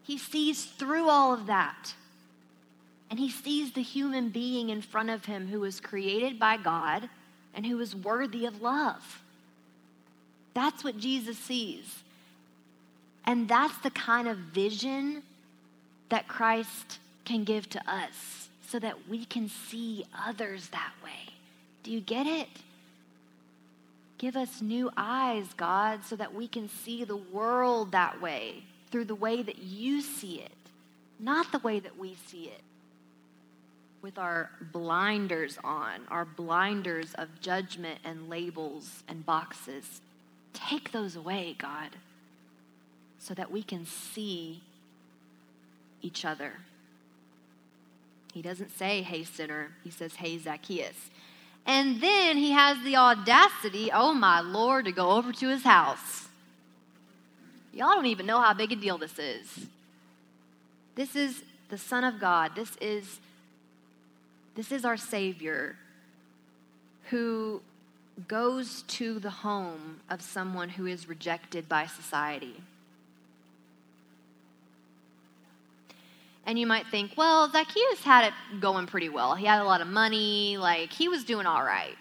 He 0.04 0.18
sees 0.18 0.66
through 0.66 1.10
all 1.10 1.34
of 1.34 1.48
that. 1.48 1.94
And 3.10 3.20
he 3.20 3.30
sees 3.30 3.74
the 3.74 3.82
human 3.82 4.30
being 4.30 4.70
in 4.70 4.82
front 4.82 5.10
of 5.10 5.26
him 5.26 5.48
who 5.48 5.60
was 5.60 5.80
created 5.80 6.40
by 6.40 6.58
God 6.58 7.10
and 7.54 7.66
who 7.66 7.80
is 7.80 7.96
worthy 7.96 8.46
of 8.46 8.62
love. 8.62 9.22
That's 10.54 10.84
what 10.84 10.98
Jesus 10.98 11.38
sees. 11.38 12.04
And 13.26 13.48
that's 13.48 13.78
the 13.80 13.92
kind 13.92 14.28
of 14.28 14.38
vision 14.38 15.24
that 16.10 16.28
Christ 16.28 17.00
can 17.26 17.44
give 17.44 17.70
to 17.70 17.92
us 17.92 18.50
so 18.68 18.80
that 18.80 19.08
we 19.08 19.26
can 19.26 19.50
see 19.50 20.06
others 20.28 20.70
that 20.70 20.94
way. 21.04 21.34
Do 21.84 21.92
you 21.92 22.02
get 22.02 22.28
it? 22.28 22.48
Give 24.18 24.36
us 24.36 24.62
new 24.62 24.92
eyes, 24.98 25.48
God, 25.56 26.04
so 26.04 26.16
that 26.18 26.36
we 26.36 26.48
can 26.48 26.68
see 26.68 27.04
the 27.04 27.16
world 27.16 27.94
that 27.94 28.22
way 28.22 28.64
through 28.92 29.06
the 29.06 29.16
way 29.16 29.42
that 29.42 29.60
you 29.60 30.02
see 30.02 30.42
it, 30.42 30.52
not 31.20 31.52
the 31.52 31.60
way 31.60 31.80
that 31.80 31.98
we 31.98 32.16
see 32.28 32.46
it 32.46 32.62
with 34.02 34.18
our 34.18 34.50
blinders 34.72 35.58
on, 35.64 36.02
our 36.10 36.26
blinders 36.26 37.14
of 37.16 37.28
judgment 37.42 38.00
and 38.04 38.30
labels 38.30 39.04
and 39.08 39.26
boxes. 39.26 40.02
Take 40.54 40.92
those 40.92 41.16
away, 41.16 41.56
God, 41.58 41.90
so 43.20 43.34
that 43.34 43.52
we 43.52 43.64
can 43.64 43.86
see 43.86 44.62
each 46.02 46.26
other. 46.26 46.54
He 48.34 48.42
doesn't 48.42 48.78
say, 48.78 49.02
hey, 49.02 49.24
sinner. 49.24 49.72
He 49.84 49.90
says, 49.90 50.16
hey, 50.16 50.38
Zacchaeus. 50.38 51.10
And 51.66 52.02
then 52.02 52.38
he 52.38 52.52
has 52.52 52.82
the 52.84 52.96
audacity, 52.96 53.92
oh 53.94 54.14
my 54.14 54.40
Lord, 54.40 54.86
to 54.86 54.92
go 54.92 55.12
over 55.12 55.32
to 55.32 55.50
his 55.50 55.64
house. 55.64 56.28
Y'all 57.74 57.94
don't 57.94 58.08
even 58.08 58.26
know 58.26 58.42
how 58.42 58.54
big 58.54 58.72
a 58.72 58.76
deal 58.76 58.98
this 58.98 59.20
is. 59.20 59.68
This 60.96 61.16
is 61.16 61.44
the 61.70 61.78
Son 61.78 62.04
of 62.04 62.20
God. 62.20 62.52
This 62.56 62.76
is 62.82 63.20
this 64.56 64.72
is 64.72 64.84
our 64.84 64.98
Savior 64.98 65.78
who 67.10 67.62
goes 68.28 68.82
to 68.84 69.20
the 69.20 69.30
home 69.30 70.02
of 70.10 70.22
someone 70.22 70.68
who 70.68 70.86
is 70.86 71.08
rejected 71.08 71.70
by 71.70 71.86
society. 71.86 72.62
And 76.50 76.58
you 76.58 76.66
might 76.66 76.88
think, 76.88 77.12
well, 77.16 77.48
Zacchaeus 77.52 78.02
had 78.02 78.26
it 78.26 78.60
going 78.60 78.88
pretty 78.88 79.08
well. 79.08 79.36
He 79.36 79.46
had 79.46 79.62
a 79.62 79.66
lot 79.66 79.82
of 79.82 79.88
money, 79.88 80.58
like, 80.58 80.92
he 80.92 81.08
was 81.08 81.24
doing 81.24 81.46
all 81.46 81.64
right. 81.64 81.96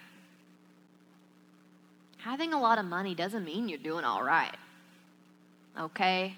Having 2.16 2.54
a 2.54 2.58
lot 2.58 2.78
of 2.78 2.86
money 2.86 3.14
doesn't 3.14 3.44
mean 3.44 3.68
you're 3.68 3.76
doing 3.76 4.06
all 4.06 4.22
right, 4.22 4.56
okay? 5.78 6.34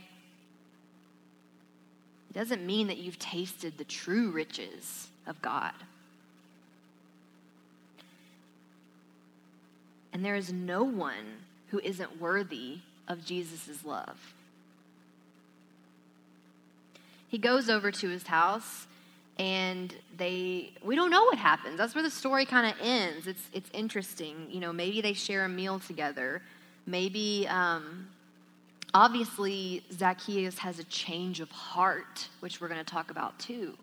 It 2.31 2.35
doesn't 2.35 2.67
mean 2.67 2.89
that 2.89 2.99
you've 2.99 3.21
tasted 3.21 3.79
the 3.79 3.85
true 3.85 4.33
riches 4.33 5.07
of 5.29 5.41
God. 5.41 5.75
And 10.13 10.25
there 10.25 10.35
is 10.35 10.53
no 10.53 10.83
one 10.83 11.45
who 11.69 11.79
isn't 11.79 12.21
worthy 12.21 12.79
of 13.07 13.25
Jesus' 13.25 13.85
love. 13.85 14.35
He 17.31 17.39
goes 17.39 17.71
over 17.71 17.93
to 17.93 18.09
his 18.09 18.27
house 18.27 18.89
and 19.39 19.95
they 20.19 20.73
we 20.83 20.97
don't 20.97 21.11
know 21.11 21.25
what 21.25 21.39
happens. 21.39 21.79
That's 21.79 21.95
where 21.95 22.03
the 22.03 22.11
story 22.11 22.45
kind 22.45 22.67
of 22.67 22.75
ends. 22.85 23.29
It's 23.29 23.49
it's 23.53 23.71
interesting. 23.73 24.49
You 24.51 24.61
know, 24.61 24.73
maybe 24.73 25.01
they 25.01 25.13
share 25.13 25.45
a 25.45 25.49
meal 25.49 25.79
together. 25.79 26.43
Maybe 26.87 27.47
um, 27.49 28.09
obviously 28.93 29.85
Zacchaeus 29.93 30.59
has 30.59 30.81
a 30.81 30.85
change 30.85 31.41
of 31.41 31.51
heart, 31.53 32.29
which 32.41 32.61
we're 32.61 32.69
going 32.69 32.85
to 32.85 32.93
talk 32.93 33.13
about 33.13 33.39
too. 33.39 33.79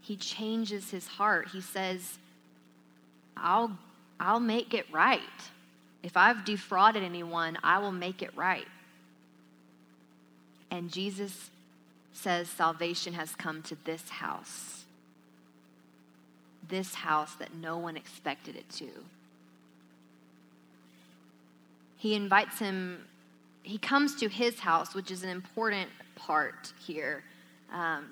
He 0.00 0.16
changes 0.16 0.90
his 0.90 1.06
heart. 1.06 1.48
He 1.52 1.60
says, 1.60 2.18
I'll 3.36 3.78
I'll 4.18 4.40
make 4.40 4.74
it 4.74 4.86
right. 4.90 5.20
If 6.02 6.16
I've 6.16 6.44
defrauded 6.44 7.04
anyone, 7.04 7.58
I 7.62 7.78
will 7.78 7.92
make 7.92 8.22
it 8.22 8.36
right. 8.36 8.66
And 10.70 10.90
Jesus 10.90 11.50
says 12.16 12.48
salvation 12.48 13.12
has 13.14 13.34
come 13.34 13.62
to 13.62 13.76
this 13.84 14.08
house. 14.08 14.84
This 16.68 16.94
house 16.94 17.34
that 17.36 17.54
no 17.54 17.78
one 17.78 17.96
expected 17.96 18.56
it 18.56 18.68
to. 18.70 18.88
He 21.96 22.14
invites 22.14 22.58
him, 22.58 23.04
he 23.62 23.78
comes 23.78 24.14
to 24.16 24.28
his 24.28 24.60
house, 24.60 24.94
which 24.94 25.10
is 25.10 25.22
an 25.22 25.28
important 25.28 25.90
part 26.14 26.72
here. 26.84 27.22
Um, 27.72 28.06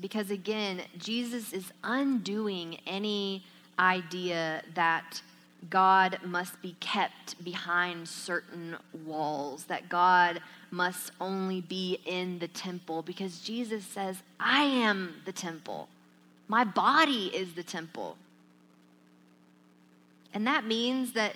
because 0.00 0.30
again, 0.30 0.82
Jesus 0.98 1.52
is 1.52 1.72
undoing 1.84 2.78
any 2.86 3.44
idea 3.78 4.62
that 4.74 5.20
God 5.68 6.18
must 6.24 6.60
be 6.62 6.74
kept 6.80 7.42
behind 7.44 8.08
certain 8.08 8.76
walls, 9.04 9.64
that 9.64 9.88
God 9.88 10.40
must 10.70 11.12
only 11.20 11.60
be 11.60 11.98
in 12.06 12.38
the 12.38 12.48
temple, 12.48 13.02
because 13.02 13.40
Jesus 13.40 13.84
says, 13.84 14.22
I 14.38 14.62
am 14.62 15.16
the 15.26 15.32
temple. 15.32 15.88
My 16.48 16.64
body 16.64 17.26
is 17.26 17.52
the 17.52 17.62
temple. 17.62 18.16
And 20.32 20.46
that 20.46 20.64
means 20.64 21.12
that 21.12 21.34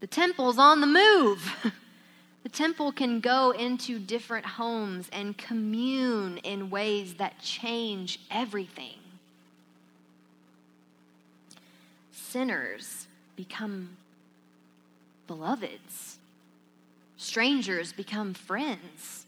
the 0.00 0.06
temple's 0.06 0.58
on 0.58 0.80
the 0.80 0.86
move. 0.86 1.72
the 2.42 2.48
temple 2.48 2.92
can 2.92 3.20
go 3.20 3.52
into 3.52 3.98
different 3.98 4.44
homes 4.44 5.08
and 5.12 5.38
commune 5.38 6.38
in 6.38 6.68
ways 6.68 7.14
that 7.14 7.40
change 7.40 8.20
everything. 8.30 8.98
Sinners 12.10 13.06
become 13.36 13.96
beloveds, 15.26 16.18
strangers 17.16 17.92
become 17.92 18.34
friends. 18.34 19.26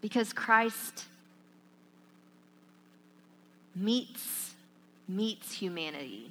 Because 0.00 0.32
Christ 0.32 1.04
meets 3.76 4.54
meets 5.08 5.52
humanity. 5.52 6.30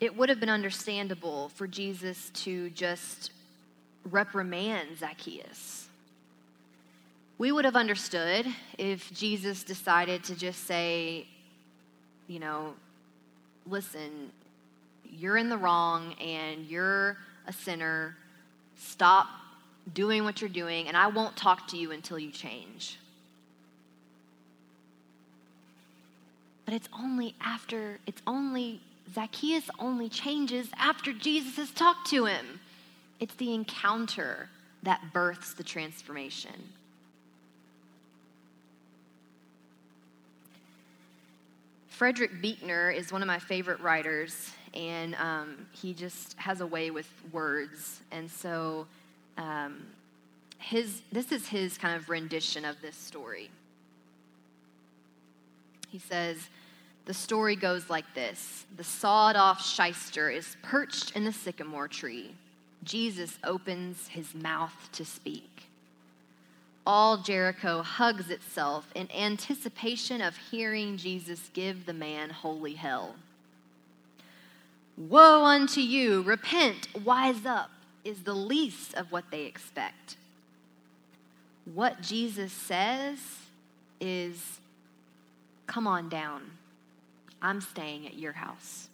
It 0.00 0.16
would 0.16 0.30
have 0.30 0.40
been 0.40 0.48
understandable 0.48 1.50
for 1.50 1.66
Jesus 1.66 2.30
to 2.30 2.70
just 2.70 3.30
reprimand 4.10 4.98
Zacchaeus 4.98 5.86
we 7.42 7.50
would 7.50 7.64
have 7.64 7.74
understood 7.74 8.46
if 8.78 9.12
Jesus 9.12 9.64
decided 9.64 10.22
to 10.22 10.36
just 10.36 10.64
say, 10.64 11.26
you 12.28 12.38
know, 12.38 12.72
listen, 13.68 14.30
you're 15.10 15.36
in 15.36 15.48
the 15.48 15.56
wrong 15.56 16.14
and 16.20 16.64
you're 16.66 17.16
a 17.48 17.52
sinner. 17.52 18.16
Stop 18.76 19.26
doing 19.92 20.22
what 20.22 20.40
you're 20.40 20.48
doing, 20.48 20.86
and 20.86 20.96
I 20.96 21.08
won't 21.08 21.36
talk 21.36 21.66
to 21.70 21.76
you 21.76 21.90
until 21.90 22.16
you 22.16 22.30
change. 22.30 22.96
But 26.64 26.74
it's 26.74 26.88
only 26.96 27.34
after, 27.40 27.98
it's 28.06 28.22
only, 28.24 28.80
Zacchaeus 29.12 29.68
only 29.80 30.08
changes 30.08 30.68
after 30.78 31.12
Jesus 31.12 31.56
has 31.56 31.72
talked 31.72 32.08
to 32.10 32.26
him. 32.26 32.60
It's 33.18 33.34
the 33.34 33.52
encounter 33.52 34.48
that 34.84 35.12
births 35.12 35.54
the 35.54 35.64
transformation. 35.64 36.52
Frederick 42.02 42.42
Buechner 42.42 42.90
is 42.90 43.12
one 43.12 43.22
of 43.22 43.28
my 43.28 43.38
favorite 43.38 43.78
writers, 43.78 44.50
and 44.74 45.14
um, 45.20 45.68
he 45.70 45.94
just 45.94 46.36
has 46.36 46.60
a 46.60 46.66
way 46.66 46.90
with 46.90 47.08
words. 47.30 48.00
And 48.10 48.28
so, 48.28 48.88
um, 49.38 49.86
his 50.58 51.02
this 51.12 51.30
is 51.30 51.46
his 51.46 51.78
kind 51.78 51.94
of 51.94 52.08
rendition 52.08 52.64
of 52.64 52.74
this 52.82 52.96
story. 52.96 53.52
He 55.90 56.00
says, 56.00 56.38
The 57.04 57.14
story 57.14 57.54
goes 57.54 57.88
like 57.88 58.12
this 58.16 58.66
The 58.76 58.82
sawed 58.82 59.36
off 59.36 59.64
shyster 59.64 60.28
is 60.28 60.56
perched 60.60 61.14
in 61.14 61.22
the 61.22 61.32
sycamore 61.32 61.86
tree. 61.86 62.34
Jesus 62.82 63.38
opens 63.44 64.08
his 64.08 64.34
mouth 64.34 64.88
to 64.90 65.04
speak. 65.04 65.68
All 66.86 67.18
Jericho 67.18 67.82
hugs 67.82 68.28
itself 68.28 68.90
in 68.94 69.10
anticipation 69.12 70.20
of 70.20 70.36
hearing 70.36 70.96
Jesus 70.96 71.50
give 71.52 71.86
the 71.86 71.92
man 71.92 72.30
holy 72.30 72.74
hell. 72.74 73.14
Woe 74.96 75.44
unto 75.44 75.80
you, 75.80 76.22
repent, 76.22 76.88
wise 77.04 77.46
up, 77.46 77.70
is 78.04 78.24
the 78.24 78.34
least 78.34 78.94
of 78.94 79.12
what 79.12 79.30
they 79.30 79.44
expect. 79.44 80.16
What 81.64 82.02
Jesus 82.02 82.52
says 82.52 83.18
is, 84.00 84.58
Come 85.66 85.86
on 85.86 86.08
down. 86.08 86.42
I'm 87.40 87.60
staying 87.60 88.06
at 88.06 88.18
your 88.18 88.32
house. 88.32 88.88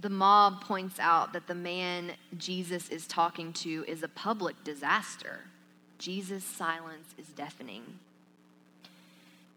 The 0.00 0.10
mob 0.10 0.62
points 0.62 0.98
out 0.98 1.32
that 1.34 1.46
the 1.46 1.54
man 1.54 2.12
Jesus 2.38 2.88
is 2.88 3.06
talking 3.06 3.52
to 3.54 3.84
is 3.86 4.02
a 4.02 4.08
public 4.08 4.62
disaster. 4.64 5.40
Jesus' 5.98 6.44
silence 6.44 7.14
is 7.18 7.26
deafening. 7.28 7.82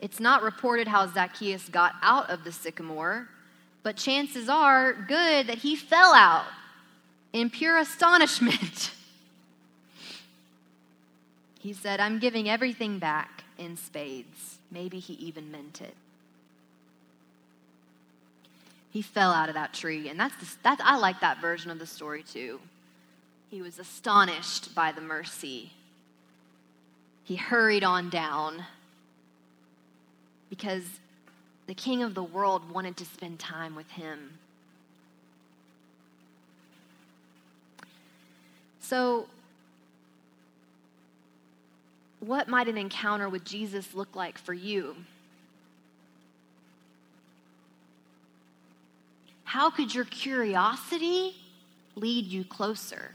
It's 0.02 0.20
not 0.20 0.44
reported 0.44 0.90
how 0.90 1.08
Zacchaeus 1.08 1.70
got 1.70 1.96
out 2.02 2.30
of 2.30 2.44
the 2.44 2.52
sycamore, 2.52 3.30
but 3.84 3.96
chances 3.96 4.50
are 4.50 4.92
good 4.94 5.48
that 5.48 5.60
he 5.60 5.78
fell 5.78 6.14
out 6.14 6.46
in 7.32 7.50
pure 7.50 7.78
astonishment. 7.78 8.92
he 11.62 11.72
said, 11.72 12.02
I'm 12.02 12.20
giving 12.20 12.50
everything 12.50 13.00
back 13.00 13.46
in 13.58 13.78
spades. 13.78 14.58
Maybe 14.70 15.00
he 15.00 15.14
even 15.14 15.50
meant 15.52 15.80
it 15.80 15.96
he 18.94 19.02
fell 19.02 19.32
out 19.32 19.50
of 19.50 19.56
that 19.56 19.74
tree. 19.74 20.08
And 20.08 20.20
that's, 20.20 20.36
the, 20.36 20.48
that's 20.62 20.82
I 20.86 20.98
like 20.98 21.20
that 21.22 21.42
version 21.42 21.72
of 21.72 21.80
the 21.80 21.88
story 21.88 22.22
too. 22.22 22.60
He 23.50 23.60
was 23.60 23.80
astonished 23.80 24.76
by 24.76 24.92
the 24.92 25.02
mercy. 25.02 25.72
He 27.24 27.36
hurried 27.36 27.84
on 27.84 28.12
down 28.12 28.66
because 30.52 30.84
the 31.66 31.74
king 31.74 32.04
of 32.04 32.14
the 32.14 32.22
world 32.22 32.70
wanted 32.72 32.96
to 32.98 33.06
spend 33.06 33.40
time 33.40 33.76
with 33.76 33.90
him. 33.90 34.38
So, 38.80 39.26
what 42.20 42.48
might 42.48 42.68
an 42.68 42.78
encounter 42.78 43.28
with 43.28 43.44
Jesus 43.44 43.96
look 43.96 44.16
like 44.16 44.38
for 44.38 44.54
you? 44.54 44.96
How 49.54 49.70
could 49.70 49.94
your 49.94 50.06
curiosity 50.06 51.36
lead 51.96 52.26
you 52.26 52.44
closer? 52.44 53.12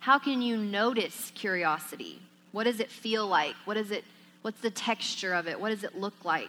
How 0.00 0.18
can 0.18 0.40
you 0.40 0.56
notice 0.56 1.30
curiosity? 1.34 2.18
What 2.52 2.64
does 2.64 2.80
it 2.80 2.90
feel 2.90 3.26
like? 3.26 3.54
What 3.66 3.76
is 3.76 3.90
it 3.90 4.04
what's 4.40 4.62
the 4.62 4.70
texture 4.70 5.34
of 5.34 5.46
it? 5.46 5.60
What 5.60 5.68
does 5.68 5.84
it 5.84 5.94
look 5.94 6.14
like? 6.24 6.48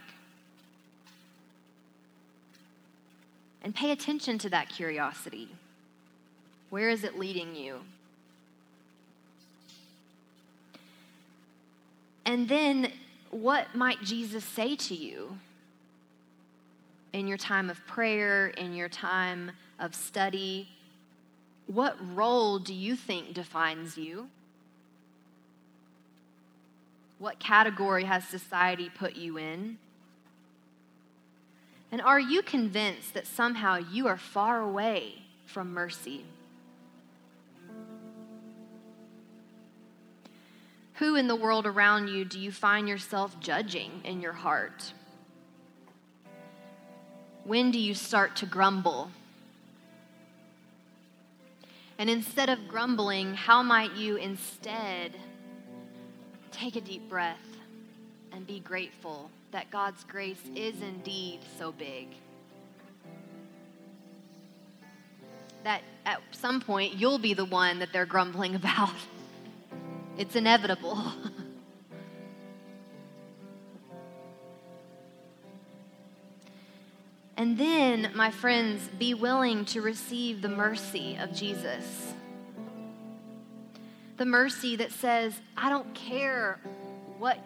And 3.61 3.75
pay 3.75 3.91
attention 3.91 4.37
to 4.37 4.49
that 4.51 4.69
curiosity. 4.69 5.49
Where 6.69 6.89
is 6.89 7.03
it 7.03 7.19
leading 7.19 7.57
you? 7.57 7.81
And 12.25 12.47
then 12.47 12.93
what 13.31 13.75
might 13.75 14.01
Jesus 14.01 14.45
say 14.45 14.77
to 14.77 14.95
you? 14.95 15.39
In 17.13 17.27
your 17.27 17.37
time 17.37 17.69
of 17.69 17.85
prayer, 17.85 18.47
in 18.47 18.73
your 18.73 18.89
time 18.89 19.51
of 19.79 19.95
study? 19.95 20.67
What 21.67 21.95
role 22.15 22.59
do 22.59 22.73
you 22.73 22.95
think 22.95 23.33
defines 23.33 23.97
you? 23.97 24.27
What 27.19 27.39
category 27.39 28.03
has 28.03 28.27
society 28.27 28.89
put 28.93 29.15
you 29.15 29.37
in? 29.37 29.77
And 31.91 32.01
are 32.01 32.19
you 32.19 32.41
convinced 32.41 33.13
that 33.13 33.27
somehow 33.27 33.77
you 33.77 34.07
are 34.07 34.17
far 34.17 34.61
away 34.61 35.21
from 35.45 35.73
mercy? 35.73 36.25
Who 40.95 41.15
in 41.15 41.27
the 41.27 41.35
world 41.35 41.65
around 41.65 42.07
you 42.07 42.25
do 42.25 42.39
you 42.39 42.51
find 42.51 42.87
yourself 42.87 43.39
judging 43.39 44.01
in 44.03 44.21
your 44.21 44.33
heart? 44.33 44.93
When 47.45 47.71
do 47.71 47.79
you 47.79 47.93
start 47.93 48.37
to 48.37 48.45
grumble? 48.45 49.11
And 51.97 52.09
instead 52.09 52.49
of 52.49 52.67
grumbling, 52.69 53.33
how 53.33 53.61
might 53.61 53.93
you 53.93 54.15
instead 54.15 55.11
take 56.51 56.75
a 56.77 56.81
deep 56.81 57.09
breath 57.09 57.37
and 58.31 58.47
be 58.47 58.59
grateful 58.59 59.29
that 59.51 59.69
God's 59.71 60.03
grace 60.05 60.41
is 60.55 60.81
indeed 60.81 61.39
so 61.57 61.73
big? 61.73 62.07
That 65.65 65.81
at 66.05 66.21
some 66.31 66.61
point 66.61 66.93
you'll 66.93 67.19
be 67.19 67.33
the 67.33 67.45
one 67.45 67.79
that 67.79 67.91
they're 67.91 68.05
grumbling 68.05 68.55
about. 68.63 68.95
It's 70.17 70.37
inevitable. 70.37 70.97
And 77.53 77.59
then, 77.59 78.11
my 78.15 78.31
friends, 78.31 78.89
be 78.97 79.13
willing 79.13 79.65
to 79.65 79.81
receive 79.83 80.41
the 80.41 80.49
mercy 80.49 81.17
of 81.17 81.35
Jesus. 81.35 82.11
The 84.17 84.25
mercy 84.25 84.75
that 84.77 84.91
says, 84.91 85.39
I 85.55 85.69
don't 85.69 85.93
care 85.93 86.59
what 87.19 87.37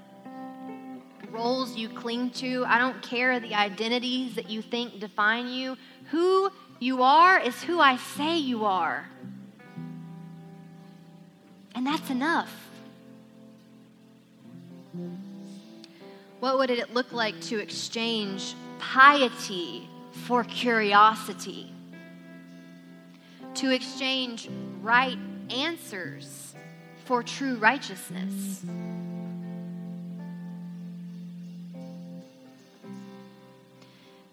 roles 1.29 1.75
you 1.75 1.89
cling 1.89 2.29
to, 2.35 2.63
I 2.65 2.79
don't 2.79 3.01
care 3.01 3.37
the 3.41 3.53
identities 3.53 4.35
that 4.35 4.49
you 4.49 4.61
think 4.61 5.01
define 5.01 5.49
you. 5.49 5.75
Who 6.11 6.53
you 6.79 7.03
are 7.03 7.37
is 7.41 7.61
who 7.63 7.81
I 7.81 7.97
say 7.97 8.37
you 8.37 8.63
are. 8.63 9.09
And 11.75 11.85
that's 11.85 12.09
enough. 12.09 12.69
What 16.39 16.57
would 16.59 16.69
it 16.69 16.93
look 16.93 17.11
like 17.11 17.41
to 17.41 17.59
exchange 17.59 18.55
piety 18.79 19.89
for 20.25 20.43
curiosity, 20.43 21.71
to 23.55 23.71
exchange 23.71 24.49
right 24.81 25.17
answers 25.49 26.55
for 27.05 27.23
true 27.23 27.55
righteousness. 27.57 28.63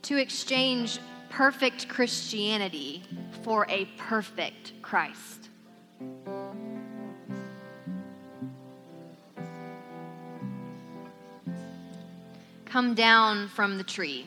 To 0.03 0.16
exchange 0.18 0.99
perfect 1.31 1.88
Christianity 1.88 3.03
for 3.42 3.66
a 3.68 3.87
perfect 3.97 4.73
Christ. 4.83 5.49
Come 12.66 12.94
down 12.94 13.49
from 13.49 13.79
the 13.79 13.85
tree. 13.85 14.27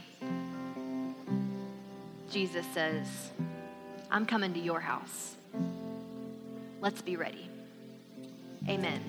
Jesus 2.38 2.67
says, 2.71 3.08
I'm 4.12 4.23
coming 4.23 4.54
to 4.54 4.60
your 4.60 4.80
house. 4.80 5.38
Let's 6.80 7.02
be 7.02 7.15
ready. 7.15 7.50
Amen. 8.69 9.02